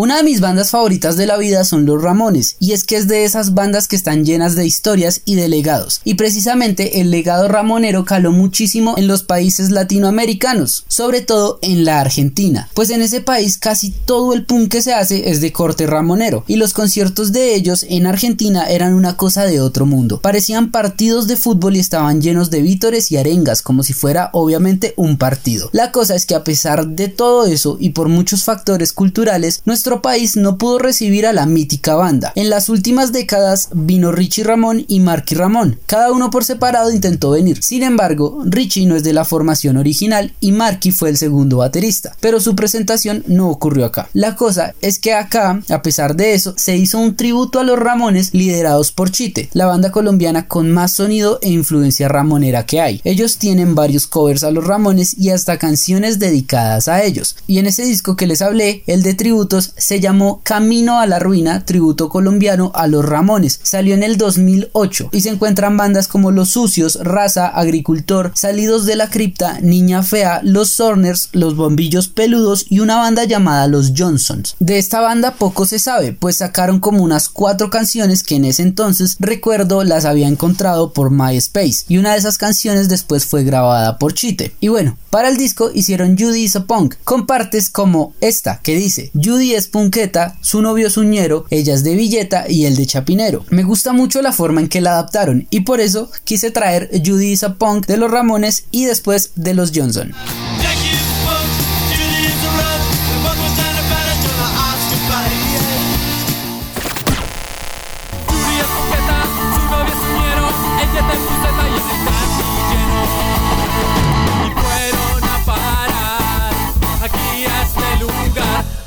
Una 0.00 0.18
de 0.18 0.22
mis 0.22 0.40
bandas 0.40 0.70
favoritas 0.70 1.16
de 1.16 1.26
la 1.26 1.36
vida 1.36 1.64
son 1.64 1.84
los 1.84 2.00
Ramones, 2.00 2.54
y 2.60 2.70
es 2.70 2.84
que 2.84 2.94
es 2.94 3.08
de 3.08 3.24
esas 3.24 3.54
bandas 3.54 3.88
que 3.88 3.96
están 3.96 4.24
llenas 4.24 4.54
de 4.54 4.64
historias 4.64 5.22
y 5.24 5.34
de 5.34 5.48
legados, 5.48 6.00
y 6.04 6.14
precisamente 6.14 7.00
el 7.00 7.10
legado 7.10 7.48
ramonero 7.48 8.04
caló 8.04 8.30
muchísimo 8.30 8.94
en 8.96 9.08
los 9.08 9.24
países 9.24 9.70
latinoamericanos, 9.70 10.84
sobre 10.86 11.20
todo 11.20 11.58
en 11.62 11.84
la 11.84 12.00
Argentina, 12.00 12.68
pues 12.74 12.90
en 12.90 13.02
ese 13.02 13.22
país 13.22 13.58
casi 13.58 13.90
todo 13.90 14.34
el 14.34 14.44
punk 14.44 14.70
que 14.70 14.82
se 14.82 14.94
hace 14.94 15.30
es 15.30 15.40
de 15.40 15.50
corte 15.52 15.84
ramonero, 15.88 16.44
y 16.46 16.58
los 16.58 16.74
conciertos 16.74 17.32
de 17.32 17.56
ellos 17.56 17.84
en 17.88 18.06
Argentina 18.06 18.70
eran 18.70 18.94
una 18.94 19.16
cosa 19.16 19.46
de 19.46 19.60
otro 19.60 19.84
mundo, 19.84 20.20
parecían 20.20 20.70
partidos 20.70 21.26
de 21.26 21.36
fútbol 21.36 21.74
y 21.74 21.80
estaban 21.80 22.22
llenos 22.22 22.50
de 22.50 22.62
vítores 22.62 23.10
y 23.10 23.16
arengas, 23.16 23.62
como 23.62 23.82
si 23.82 23.94
fuera 23.94 24.30
obviamente 24.32 24.94
un 24.96 25.18
partido. 25.18 25.70
La 25.72 25.90
cosa 25.90 26.14
es 26.14 26.24
que 26.24 26.36
a 26.36 26.44
pesar 26.44 26.86
de 26.86 27.08
todo 27.08 27.46
eso 27.46 27.76
y 27.80 27.88
por 27.90 28.08
muchos 28.08 28.44
factores 28.44 28.92
culturales, 28.92 29.60
nuestro 29.64 29.87
país 29.96 30.36
no 30.36 30.58
pudo 30.58 30.78
recibir 30.78 31.26
a 31.26 31.32
la 31.32 31.46
mítica 31.46 31.94
banda. 31.94 32.32
En 32.36 32.50
las 32.50 32.68
últimas 32.68 33.12
décadas 33.12 33.70
vino 33.72 34.12
Richie 34.12 34.44
Ramón 34.44 34.84
y 34.88 35.00
Marky 35.00 35.34
Ramón. 35.34 35.78
Cada 35.86 36.12
uno 36.12 36.30
por 36.30 36.44
separado 36.44 36.92
intentó 36.92 37.30
venir. 37.30 37.62
Sin 37.62 37.82
embargo, 37.82 38.42
Richie 38.44 38.86
no 38.86 38.96
es 38.96 39.02
de 39.02 39.12
la 39.12 39.24
formación 39.24 39.76
original 39.76 40.32
y 40.40 40.52
Marky 40.52 40.92
fue 40.92 41.10
el 41.10 41.16
segundo 41.16 41.58
baterista. 41.58 42.16
Pero 42.20 42.40
su 42.40 42.54
presentación 42.54 43.24
no 43.26 43.48
ocurrió 43.48 43.86
acá. 43.86 44.08
La 44.12 44.36
cosa 44.36 44.74
es 44.80 44.98
que 44.98 45.14
acá, 45.14 45.62
a 45.68 45.82
pesar 45.82 46.16
de 46.16 46.34
eso, 46.34 46.54
se 46.56 46.76
hizo 46.76 46.98
un 46.98 47.16
tributo 47.16 47.60
a 47.60 47.64
los 47.64 47.78
Ramones 47.78 48.34
liderados 48.34 48.92
por 48.92 49.10
Chite, 49.10 49.48
la 49.52 49.66
banda 49.66 49.92
colombiana 49.92 50.48
con 50.48 50.70
más 50.70 50.92
sonido 50.92 51.38
e 51.42 51.50
influencia 51.50 52.08
ramonera 52.08 52.66
que 52.66 52.80
hay. 52.80 53.00
Ellos 53.04 53.38
tienen 53.38 53.74
varios 53.74 54.06
covers 54.06 54.44
a 54.44 54.50
los 54.50 54.64
Ramones 54.64 55.16
y 55.18 55.30
hasta 55.30 55.58
canciones 55.58 56.18
dedicadas 56.18 56.88
a 56.88 57.02
ellos. 57.02 57.36
Y 57.46 57.58
en 57.58 57.66
ese 57.66 57.84
disco 57.84 58.16
que 58.16 58.26
les 58.26 58.42
hablé, 58.42 58.82
el 58.86 59.02
de 59.02 59.14
tributos 59.14 59.72
se 59.78 60.00
llamó 60.00 60.40
Camino 60.42 61.00
a 61.00 61.06
la 61.06 61.18
Ruina, 61.18 61.64
tributo 61.64 62.08
colombiano 62.08 62.72
a 62.74 62.86
los 62.86 63.04
Ramones. 63.04 63.60
Salió 63.62 63.94
en 63.94 64.02
el 64.02 64.18
2008 64.18 65.10
y 65.12 65.20
se 65.20 65.30
encuentran 65.30 65.76
bandas 65.76 66.08
como 66.08 66.30
Los 66.30 66.50
Sucios, 66.50 66.98
Raza, 67.02 67.48
Agricultor, 67.48 68.32
Salidos 68.34 68.86
de 68.86 68.96
la 68.96 69.08
Cripta, 69.08 69.60
Niña 69.60 70.02
Fea, 70.02 70.40
Los 70.42 70.70
Sorners, 70.70 71.30
Los 71.32 71.56
Bombillos 71.56 72.08
Peludos 72.08 72.66
y 72.68 72.80
una 72.80 72.96
banda 72.96 73.24
llamada 73.24 73.68
Los 73.68 73.92
Johnsons. 73.96 74.56
De 74.58 74.78
esta 74.78 75.00
banda 75.00 75.34
poco 75.34 75.66
se 75.66 75.78
sabe, 75.78 76.12
pues 76.12 76.36
sacaron 76.36 76.80
como 76.80 77.02
unas 77.02 77.28
cuatro 77.28 77.70
canciones 77.70 78.22
que 78.22 78.36
en 78.36 78.44
ese 78.44 78.62
entonces 78.62 79.16
recuerdo 79.18 79.84
las 79.84 80.04
había 80.04 80.28
encontrado 80.28 80.92
por 80.92 81.10
MySpace 81.10 81.84
y 81.88 81.98
una 81.98 82.12
de 82.12 82.18
esas 82.18 82.38
canciones 82.38 82.88
después 82.88 83.26
fue 83.26 83.44
grabada 83.44 83.98
por 83.98 84.14
Chite. 84.14 84.54
Y 84.60 84.68
bueno, 84.68 84.96
para 85.10 85.28
el 85.28 85.36
disco 85.36 85.70
hicieron 85.72 86.18
Judy 86.18 86.44
is 86.44 86.56
a 86.56 86.64
Punk 86.66 86.96
con 87.04 87.26
partes 87.26 87.70
como 87.70 88.14
esta 88.20 88.60
que 88.62 88.76
dice 88.76 89.10
Judy 89.14 89.54
es 89.58 89.68
punqueta, 89.68 90.36
su 90.40 90.62
novio 90.62 90.86
es 90.86 90.96
uñero, 90.96 91.44
ella 91.50 91.74
es 91.74 91.84
de 91.84 91.94
Villeta 91.94 92.46
y 92.48 92.66
él 92.66 92.76
de 92.76 92.86
Chapinero. 92.86 93.44
Me 93.50 93.64
gusta 93.64 93.92
mucho 93.92 94.22
la 94.22 94.32
forma 94.32 94.60
en 94.60 94.68
que 94.68 94.80
la 94.80 94.92
adaptaron 94.92 95.46
y 95.50 95.60
por 95.60 95.80
eso 95.80 96.10
quise 96.24 96.50
traer 96.50 96.90
Judy 97.04 97.32
is 97.32 97.42
a 97.42 97.54
Punk 97.54 97.86
de 97.86 97.96
los 97.96 98.10
Ramones 98.10 98.64
y 98.70 98.86
después 98.86 99.32
de 99.34 99.54
los 99.54 99.72
Johnson. 99.74 100.14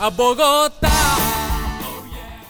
A 0.01 0.10
Bogotá. 0.10 1.21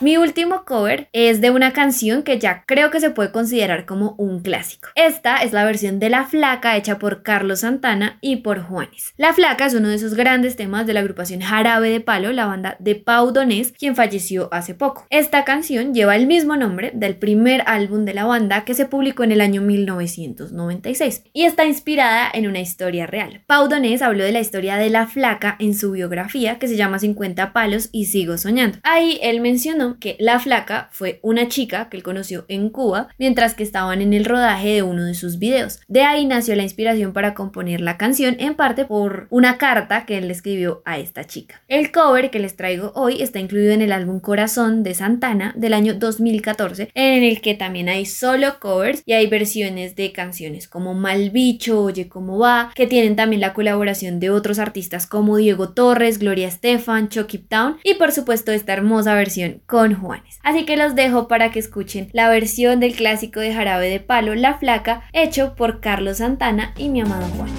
Mi 0.02 0.18
último 0.18 0.66
cover 0.66 1.10
es 1.14 1.42
de 1.42 1.52
una 1.52 1.74
canción 1.74 2.24
que 2.24 2.40
ya 2.40 2.64
creo 2.66 2.90
que 2.90 3.00
se 3.00 3.12
puede 3.12 3.32
considerar 3.32 3.86
como 3.86 4.16
un 4.18 4.40
clásico. 4.40 4.90
Esta 4.96 5.44
es 5.44 5.54
la 5.54 5.64
versión 5.64 6.00
de 6.00 6.10
La 6.10 6.26
Flaca 6.26 6.76
hecha 6.76 6.98
por 6.98 7.22
Carlos 7.22 7.60
Santana 7.60 8.18
y 8.20 8.38
por 8.38 8.64
Juanes. 8.64 9.14
La 9.18 9.32
Flaca 9.32 9.68
es 9.68 9.76
uno 9.76 9.90
de 9.90 9.96
esos 9.96 10.16
grandes 10.16 10.56
temas 10.56 10.88
de 10.88 10.96
la 10.96 11.02
agrupación 11.02 11.42
Jarabe 11.42 11.92
de 11.92 12.00
Palo, 12.00 12.32
la 12.32 12.48
banda 12.48 12.78
de 12.80 12.96
Pau 12.96 13.32
Donés, 13.32 13.74
quien 13.74 13.96
falleció 13.96 14.52
hace 14.52 14.74
poco. 14.74 15.06
Esta 15.12 15.46
canción 15.46 15.94
lleva 15.94 16.16
el 16.16 16.26
mismo 16.26 16.58
nombre 16.58 16.90
del 16.96 17.18
primer 17.18 17.62
álbum 17.68 18.04
de 18.04 18.16
la 18.16 18.26
banda 18.26 18.66
que 18.66 18.74
se 18.74 18.88
publicó 18.88 19.24
en 19.24 19.34
el 19.34 19.42
año 19.42 19.62
1996 19.62 21.26
y 21.32 21.44
está 21.44 21.66
inspirada 21.66 22.28
en 22.34 22.48
una 22.48 22.60
historia 22.60 23.06
real. 23.06 23.44
Pau 23.46 23.68
Donés 23.68 24.02
habló 24.02 24.24
de 24.24 24.32
la 24.32 24.40
historia 24.40 24.78
de 24.78 24.90
La 24.90 25.06
Flaca 25.06 25.58
en 25.60 25.76
su 25.76 25.92
biografía 25.92 26.58
que 26.58 26.68
se 26.68 26.76
llama 26.76 26.98
50 26.98 27.54
palos 27.54 27.90
y 27.92 28.06
sigo 28.06 28.40
soñando. 28.40 28.80
Ahí 28.82 29.20
él 29.22 29.42
mencionó 29.42 29.91
que 30.00 30.16
La 30.20 30.40
Flaca 30.40 30.90
fue 30.92 31.20
una 31.22 31.48
chica 31.48 31.90
que 31.90 31.98
él 31.98 32.04
conoció 32.04 32.46
en 32.48 32.70
Cuba 32.70 33.10
mientras 33.18 33.56
que 33.56 33.64
estaban 33.64 34.02
en 34.02 34.14
el 34.14 34.26
rodaje 34.26 34.70
de 34.70 34.84
uno 34.84 35.04
de 35.04 35.14
sus 35.14 35.40
videos. 35.40 35.80
De 35.88 36.04
ahí 36.04 36.26
nació 36.26 36.56
la 36.56 36.64
inspiración 36.64 37.14
para 37.14 37.34
componer 37.34 37.82
la 37.82 37.98
canción, 37.98 38.36
en 38.40 38.56
parte 38.56 38.86
por 38.86 39.28
una 39.30 39.58
carta 39.58 40.06
que 40.06 40.18
él 40.18 40.28
le 40.28 40.34
escribió 40.34 40.82
a 40.86 40.98
esta 40.98 41.26
chica. 41.26 41.62
El 41.68 41.92
cover 41.92 42.32
que 42.32 42.40
les 42.40 42.56
traigo 42.56 42.92
hoy 42.96 43.22
está 43.22 43.40
incluido 43.40 43.72
en 43.72 43.82
el 43.82 43.92
álbum 43.92 44.20
Corazón 44.20 44.84
de 44.84 44.94
Santana 44.94 45.54
del 45.56 45.74
año 45.74 45.94
2014, 45.94 46.90
en 46.94 47.24
el 47.24 47.42
que 47.42 47.56
también 47.56 47.90
hay 47.90 48.06
solo 48.06 48.60
covers 48.60 49.04
y 49.06 49.14
hay 49.14 49.28
versiones 49.28 49.96
de 49.96 50.12
canciones 50.12 50.68
como 50.68 50.94
Mal 50.94 51.30
Bicho, 51.30 51.84
Oye 51.84 52.08
Cómo 52.08 52.38
Va, 52.38 52.72
que 52.76 52.88
tienen 52.88 53.16
también 53.16 53.42
la 53.42 53.54
colaboración 53.54 54.20
de 54.20 54.30
otros 54.30 54.60
artistas 54.60 55.08
como 55.08 55.38
Diego 55.38 55.70
Torres, 55.70 56.20
Gloria 56.20 56.48
Estefan, 56.48 57.10
Chucky 57.10 57.40
Town 57.40 57.78
y 57.84 57.96
por 57.96 58.12
supuesto 58.12 58.52
esta 58.52 58.74
hermosa 58.74 59.16
versión 59.16 59.62
con 59.66 59.81
Juanes. 59.90 60.40
Así 60.44 60.66
que 60.66 60.78
los 60.78 60.96
dejo 60.96 61.28
para 61.28 61.52
que 61.52 61.60
escuchen 61.60 62.10
la 62.14 62.30
versión 62.30 62.80
del 62.80 62.96
clásico 62.96 63.40
de 63.40 63.54
Jarabe 63.54 63.90
de 63.90 64.00
Palo, 64.00 64.36
La 64.36 64.58
Flaca, 64.60 65.04
hecho 65.14 65.56
por 65.56 65.82
Carlos 65.82 66.18
Santana 66.18 66.74
y 66.78 66.90
mi 66.90 67.02
amado 67.02 67.26
Juan. 67.36 67.50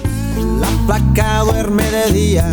La 0.59 0.67
flaca 0.85 1.39
duerme 1.43 1.83
de 1.83 2.11
día, 2.11 2.45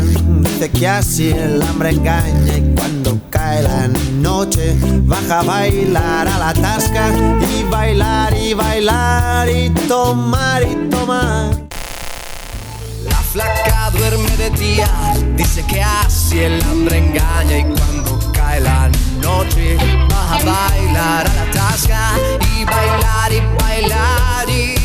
de 0.59 0.71
que 0.71 0.87
así 0.87 1.31
el 1.31 1.63
hambre 1.63 1.91
engaña 1.91 2.59
y 2.59 2.75
cuando 2.75 3.19
cae 3.31 3.63
la 3.63 3.89
noche 4.21 4.77
baja 5.05 5.41
a 5.41 5.43
bailar 5.43 6.29
a 6.29 6.39
la 6.39 6.53
tasca 6.53 7.11
y 7.41 7.63
bailar 7.71 8.37
y 8.37 8.55
bailar 8.55 9.49
y 9.49 9.71
tomar 9.89 10.63
y 10.63 10.89
tomar. 10.91 11.57
La 13.05 13.17
flaca 13.33 13.91
duerme 13.93 14.37
de 14.37 14.51
día, 14.51 14.89
dice 15.37 15.65
que 15.67 15.83
así 15.83 16.41
el 16.41 16.63
hambre 16.63 16.99
engaña 16.99 17.59
y 17.59 17.63
cuando 17.65 18.33
cae 18.33 18.61
la 18.61 18.90
noche 19.21 19.77
vas 20.09 20.43
a 20.43 20.45
bailar 20.45 21.27
a 21.29 21.35
la 21.35 21.51
tasca 21.51 22.13
y 22.57 22.65
bailar 22.65 23.33
y 23.33 23.41
bailar 23.63 24.51
y. 24.51 24.80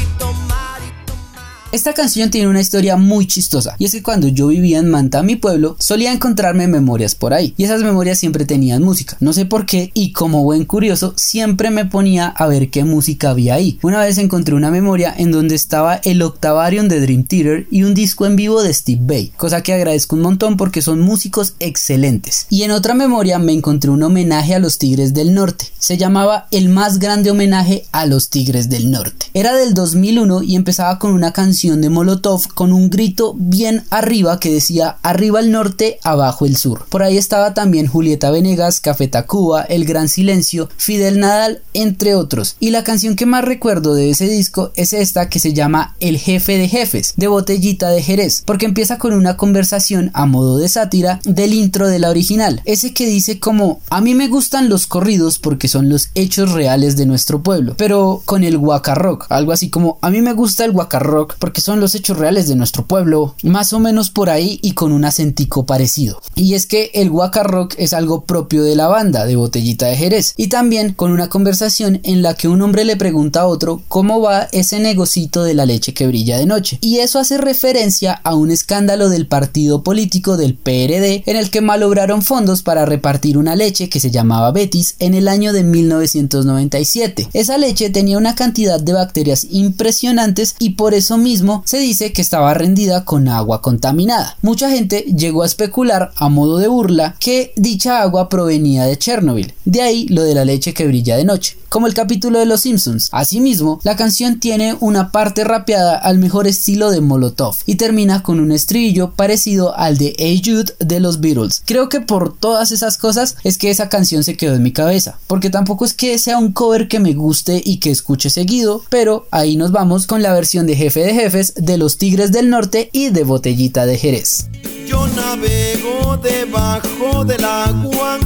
Esta 1.76 1.94
canción 1.94 2.32
tiene 2.32 2.48
una 2.48 2.62
historia 2.62 2.96
muy 2.96 3.28
chistosa, 3.28 3.76
y 3.78 3.84
es 3.84 3.92
que 3.92 4.02
cuando 4.02 4.30
yo 4.30 4.48
vivía 4.48 4.80
en 4.80 4.90
Manta, 4.90 5.24
mi 5.24 5.36
pueblo, 5.36 5.76
solía 5.78 6.14
encontrarme 6.14 6.70
memorias 6.70 7.16
por 7.16 7.34
ahí, 7.34 7.54
y 7.58 7.66
esas 7.66 7.84
memorias 7.84 8.18
siempre 8.18 8.46
tenían 8.46 8.82
música, 8.82 9.18
no 9.20 9.34
sé 9.34 9.46
por 9.46 9.66
qué, 9.66 9.92
y 9.94 10.14
como 10.14 10.42
buen 10.46 10.64
curioso, 10.64 11.14
siempre 11.18 11.72
me 11.72 11.84
ponía 11.84 12.28
a 12.28 12.48
ver 12.48 12.70
qué 12.70 12.86
música 12.86 13.32
había 13.32 13.56
ahí. 13.56 13.78
Una 13.82 14.00
vez 14.00 14.18
encontré 14.20 14.56
una 14.56 14.72
memoria 14.72 15.14
en 15.18 15.34
donde 15.34 15.56
estaba 15.56 15.96
el 15.96 16.22
Octavarium 16.22 16.88
de 16.88 17.02
Dream 17.02 17.26
Theater 17.26 17.68
y 17.70 17.84
un 17.84 17.94
disco 17.94 18.26
en 18.26 18.38
vivo 18.38 18.64
de 18.64 18.74
Steve 18.74 19.02
Bay, 19.04 19.34
cosa 19.36 19.62
que 19.62 19.74
agradezco 19.74 20.16
un 20.16 20.22
montón 20.22 20.56
porque 20.56 20.82
son 20.82 21.02
músicos 21.02 21.56
excelentes. 21.60 22.48
Y 22.50 22.64
en 22.64 22.72
otra 22.72 22.94
memoria 22.94 23.38
me 23.38 23.52
encontré 23.52 23.92
un 23.92 24.02
homenaje 24.02 24.56
a 24.56 24.60
los 24.60 24.78
Tigres 24.78 25.14
del 25.14 25.34
Norte, 25.34 25.66
se 25.78 25.98
llamaba 25.98 26.48
El 26.52 26.70
más 26.70 27.00
grande 27.00 27.32
homenaje 27.32 27.84
a 27.92 28.06
los 28.06 28.30
Tigres 28.30 28.70
del 28.70 28.92
Norte. 28.92 29.26
Era 29.34 29.54
del 29.54 29.74
2001 29.74 30.42
y 30.44 30.56
empezaba 30.56 31.00
con 31.00 31.12
una 31.12 31.34
canción 31.34 31.65
de 31.66 31.90
Molotov 31.90 32.48
con 32.54 32.72
un 32.72 32.92
grito 32.92 33.34
bien 33.36 33.86
arriba 33.90 34.40
que 34.40 34.54
decía 34.54 34.98
arriba 35.02 35.40
el 35.40 35.52
norte, 35.52 35.98
abajo 36.04 36.46
el 36.46 36.58
sur. 36.58 36.86
Por 36.90 37.02
ahí 37.02 37.18
estaba 37.18 37.56
también 37.56 37.88
Julieta 37.88 38.30
Venegas, 38.30 38.80
Café 38.82 39.08
Tacuba, 39.08 39.64
El 39.64 39.86
Gran 39.86 40.08
Silencio, 40.08 40.70
Fidel 40.78 41.20
Nadal, 41.20 41.62
entre 41.74 42.14
otros. 42.14 42.56
Y 42.60 42.70
la 42.70 42.84
canción 42.84 43.16
que 43.16 43.26
más 43.26 43.44
recuerdo 43.44 43.96
de 43.96 44.12
ese 44.12 44.28
disco 44.28 44.72
es 44.76 44.94
esta 44.94 45.28
que 45.28 45.40
se 45.40 45.54
llama 45.54 45.96
El 46.00 46.20
jefe 46.20 46.60
de 46.60 46.68
jefes, 46.68 47.16
de 47.18 47.28
Botellita 47.28 47.90
de 47.90 48.04
Jerez, 48.04 48.44
porque 48.46 48.68
empieza 48.68 49.00
con 49.00 49.14
una 49.14 49.38
conversación 49.38 50.12
a 50.14 50.28
modo 50.28 50.58
de 50.58 50.70
sátira 50.70 51.20
del 51.26 51.54
intro 51.54 51.88
de 51.88 51.98
la 51.98 52.12
original. 52.12 52.62
Ese 52.66 52.94
que 52.94 53.08
dice 53.08 53.40
como 53.40 53.80
a 53.90 54.02
mí 54.02 54.14
me 54.14 54.28
gustan 54.28 54.70
los 54.70 54.86
corridos 54.86 55.40
porque 55.40 55.68
son 55.68 55.90
los 55.90 56.10
hechos 56.14 56.52
reales 56.52 56.96
de 56.96 57.08
nuestro 57.08 57.42
pueblo, 57.42 57.74
pero 57.76 58.22
con 58.26 58.44
el 58.44 58.60
guacarrock, 58.60 59.26
algo 59.30 59.52
así 59.52 59.72
como 59.72 59.98
a 60.02 60.12
mí 60.12 60.22
me 60.22 60.34
gusta 60.34 60.64
el 60.64 60.72
guacarrock 60.72 61.36
porque 61.40 61.55
son 61.62 61.80
los 61.80 61.96
hechos 61.96 62.18
reales 62.18 62.48
de 62.48 62.56
nuestro 62.56 62.86
pueblo, 62.86 63.36
más 63.44 63.74
o 63.74 63.80
menos 63.80 64.10
por 64.10 64.30
ahí 64.30 64.60
y 64.62 64.72
con 64.72 64.92
un 64.92 65.06
acentico 65.06 65.66
parecido. 65.66 66.22
Y 66.36 66.54
es 66.54 66.66
que 66.66 66.92
el 66.94 67.10
Waka 67.10 67.44
Rock 67.44 67.76
es 67.78 67.94
algo 67.94 68.26
propio 68.26 68.64
de 68.64 68.76
la 68.76 68.88
banda 68.88 69.26
de 69.26 69.36
Botellita 69.36 69.88
de 69.88 69.98
Jerez 69.98 70.34
y 70.38 70.48
también 70.48 70.94
con 70.94 71.12
una 71.12 71.30
conversación 71.30 72.00
en 72.04 72.22
la 72.22 72.34
que 72.34 72.48
un 72.48 72.62
hombre 72.62 72.86
le 72.86 72.98
pregunta 72.98 73.42
a 73.42 73.48
otro 73.48 73.82
cómo 73.88 74.22
va 74.22 74.48
ese 74.52 74.80
negocito 74.80 75.44
de 75.44 75.54
la 75.54 75.66
leche 75.66 75.94
que 75.94 76.08
brilla 76.08 76.38
de 76.38 76.46
noche. 76.46 76.78
Y 76.82 77.00
eso 77.00 77.20
hace 77.20 77.38
referencia 77.38 78.14
a 78.14 78.36
un 78.36 78.52
escándalo 78.52 79.10
del 79.10 79.28
partido 79.28 79.84
político 79.84 80.38
del 80.38 80.56
PRD 80.56 81.24
en 81.26 81.36
el 81.36 81.50
que 81.50 81.62
malograron 81.62 82.22
fondos 82.22 82.64
para 82.64 82.86
repartir 82.86 83.38
una 83.38 83.56
leche 83.56 83.90
que 83.90 84.00
se 84.00 84.12
llamaba 84.12 84.52
Betis 84.52 84.96
en 85.00 85.14
el 85.14 85.28
año 85.28 85.54
de 85.54 85.64
1997. 85.64 87.30
Esa 87.34 87.58
leche 87.58 87.90
tenía 87.90 88.18
una 88.18 88.36
cantidad 88.36 88.80
de 88.80 88.94
bacterias 88.94 89.48
impresionantes 89.50 90.56
y 90.60 90.72
por 90.72 90.94
eso 90.94 91.18
mismo 91.18 91.45
se 91.66 91.78
dice 91.78 92.12
que 92.14 92.22
estaba 92.22 92.54
rendida 92.54 93.06
con 93.06 93.28
agua 93.28 93.62
contaminada. 93.62 94.38
Mucha 94.42 94.70
gente 94.70 95.02
llegó 95.02 95.44
a 95.44 95.46
especular 95.46 96.12
a 96.16 96.30
modo 96.30 96.58
de 96.58 96.68
burla 96.68 97.16
que 97.20 97.54
dicha 97.56 98.02
agua 98.02 98.30
provenía 98.30 98.86
de 98.86 98.98
Chernobyl, 98.98 99.54
de 99.66 99.82
ahí 99.82 100.08
lo 100.08 100.24
de 100.24 100.36
la 100.36 100.46
leche 100.46 100.74
que 100.74 100.88
brilla 100.88 101.18
de 101.18 101.26
noche, 101.26 101.58
como 101.70 101.88
el 101.88 101.94
capítulo 101.94 102.40
de 102.40 102.46
Los 102.46 102.62
Simpsons. 102.62 103.10
Asimismo, 103.12 103.80
la 103.84 103.96
canción 103.96 104.40
tiene 104.40 104.76
una 104.80 105.12
parte 105.12 105.44
rapeada 105.44 105.98
al 105.98 106.18
mejor 106.18 106.48
estilo 106.48 106.92
de 106.92 107.02
Molotov 107.02 107.56
y 107.66 107.76
termina 107.76 108.24
con 108.24 108.40
un 108.40 108.52
estribillo 108.52 109.12
parecido 109.12 109.78
al 109.78 109.98
de 109.98 110.16
Hey 110.18 110.42
Jude 110.44 110.74
de 110.80 111.00
los 111.00 111.20
Beatles. 111.20 111.62
Creo 111.66 111.90
que 111.90 112.02
por 112.02 112.36
todas 112.38 112.72
esas 112.72 112.98
cosas 112.98 113.36
es 113.44 113.58
que 113.58 113.70
esa 113.70 113.90
canción 113.90 114.24
se 114.24 114.38
quedó 114.38 114.56
en 114.56 114.64
mi 114.64 114.72
cabeza, 114.72 115.20
porque 115.28 115.50
tampoco 115.50 115.86
es 115.86 115.94
que 115.94 116.18
sea 116.18 116.38
un 116.38 116.52
cover 116.52 116.88
que 116.88 117.00
me 117.00 117.14
guste 117.14 117.62
y 117.64 117.78
que 117.78 117.92
escuche 117.92 118.30
seguido, 118.30 118.84
pero 118.90 119.28
ahí 119.32 119.56
nos 119.56 119.72
vamos 119.72 120.08
con 120.08 120.22
la 120.22 120.34
versión 120.34 120.68
de 120.68 120.76
Jefe 120.76 121.02
de 121.02 121.14
Jefes 121.26 121.56
de 121.56 121.80
los 121.80 121.98
Tigres 121.98 122.32
del 122.32 122.52
Norte 122.52 122.92
y 122.92 123.10
de 123.10 123.24
Botellita 123.24 123.88
de 123.88 123.98
Jerez. 123.98 124.46
Yo 124.86 125.08
navego 125.08 126.18
debajo 126.18 127.26
del 127.26 127.44
agua 127.44 128.20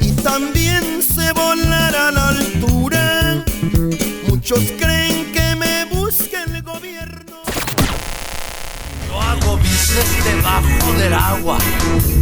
y 0.00 0.12
también 0.22 1.02
sé 1.02 1.32
volar 1.32 1.96
a 1.96 2.12
la 2.12 2.28
altura. 2.28 3.44
Muchos 4.28 4.60
creen 4.78 5.32
que 5.32 5.56
me 5.56 5.86
busca 5.86 6.44
el 6.44 6.62
gobierno. 6.62 7.42
Yo 9.08 9.20
hago 9.20 9.56
business 9.56 10.24
debajo 10.24 10.92
del 11.00 11.14
agua 11.14 11.58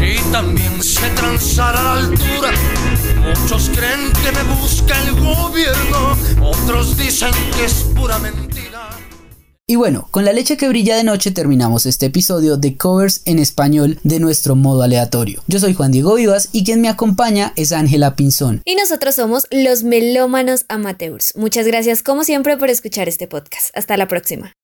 y 0.00 0.16
también 0.32 0.82
sé 0.82 1.10
transar 1.10 1.76
a 1.76 1.82
la 1.82 1.92
altura. 1.92 2.50
Muchos 3.26 3.70
creen 3.76 4.10
que 4.24 4.32
me 4.32 4.42
busca 4.54 4.94
el 5.02 5.20
gobierno, 5.20 6.16
otros 6.40 6.96
dicen 6.96 7.32
que 7.54 7.66
es 7.66 7.74
pura 7.94 8.18
mentira. 8.18 8.75
Y 9.68 9.74
bueno, 9.74 10.06
con 10.12 10.24
la 10.24 10.32
leche 10.32 10.56
que 10.56 10.68
brilla 10.68 10.96
de 10.96 11.02
noche 11.02 11.32
terminamos 11.32 11.86
este 11.86 12.06
episodio 12.06 12.56
de 12.56 12.76
covers 12.76 13.22
en 13.24 13.40
español 13.40 13.98
de 14.04 14.20
nuestro 14.20 14.54
modo 14.54 14.82
aleatorio. 14.82 15.42
Yo 15.48 15.58
soy 15.58 15.74
Juan 15.74 15.90
Diego 15.90 16.14
Vivas 16.14 16.50
y 16.52 16.62
quien 16.62 16.80
me 16.80 16.88
acompaña 16.88 17.52
es 17.56 17.72
Ángela 17.72 18.14
Pinzón. 18.14 18.62
Y 18.64 18.76
nosotros 18.76 19.16
somos 19.16 19.48
los 19.50 19.82
melómanos 19.82 20.66
amateurs. 20.68 21.34
Muchas 21.34 21.66
gracias 21.66 22.04
como 22.04 22.22
siempre 22.22 22.56
por 22.56 22.70
escuchar 22.70 23.08
este 23.08 23.26
podcast. 23.26 23.76
Hasta 23.76 23.96
la 23.96 24.06
próxima. 24.06 24.56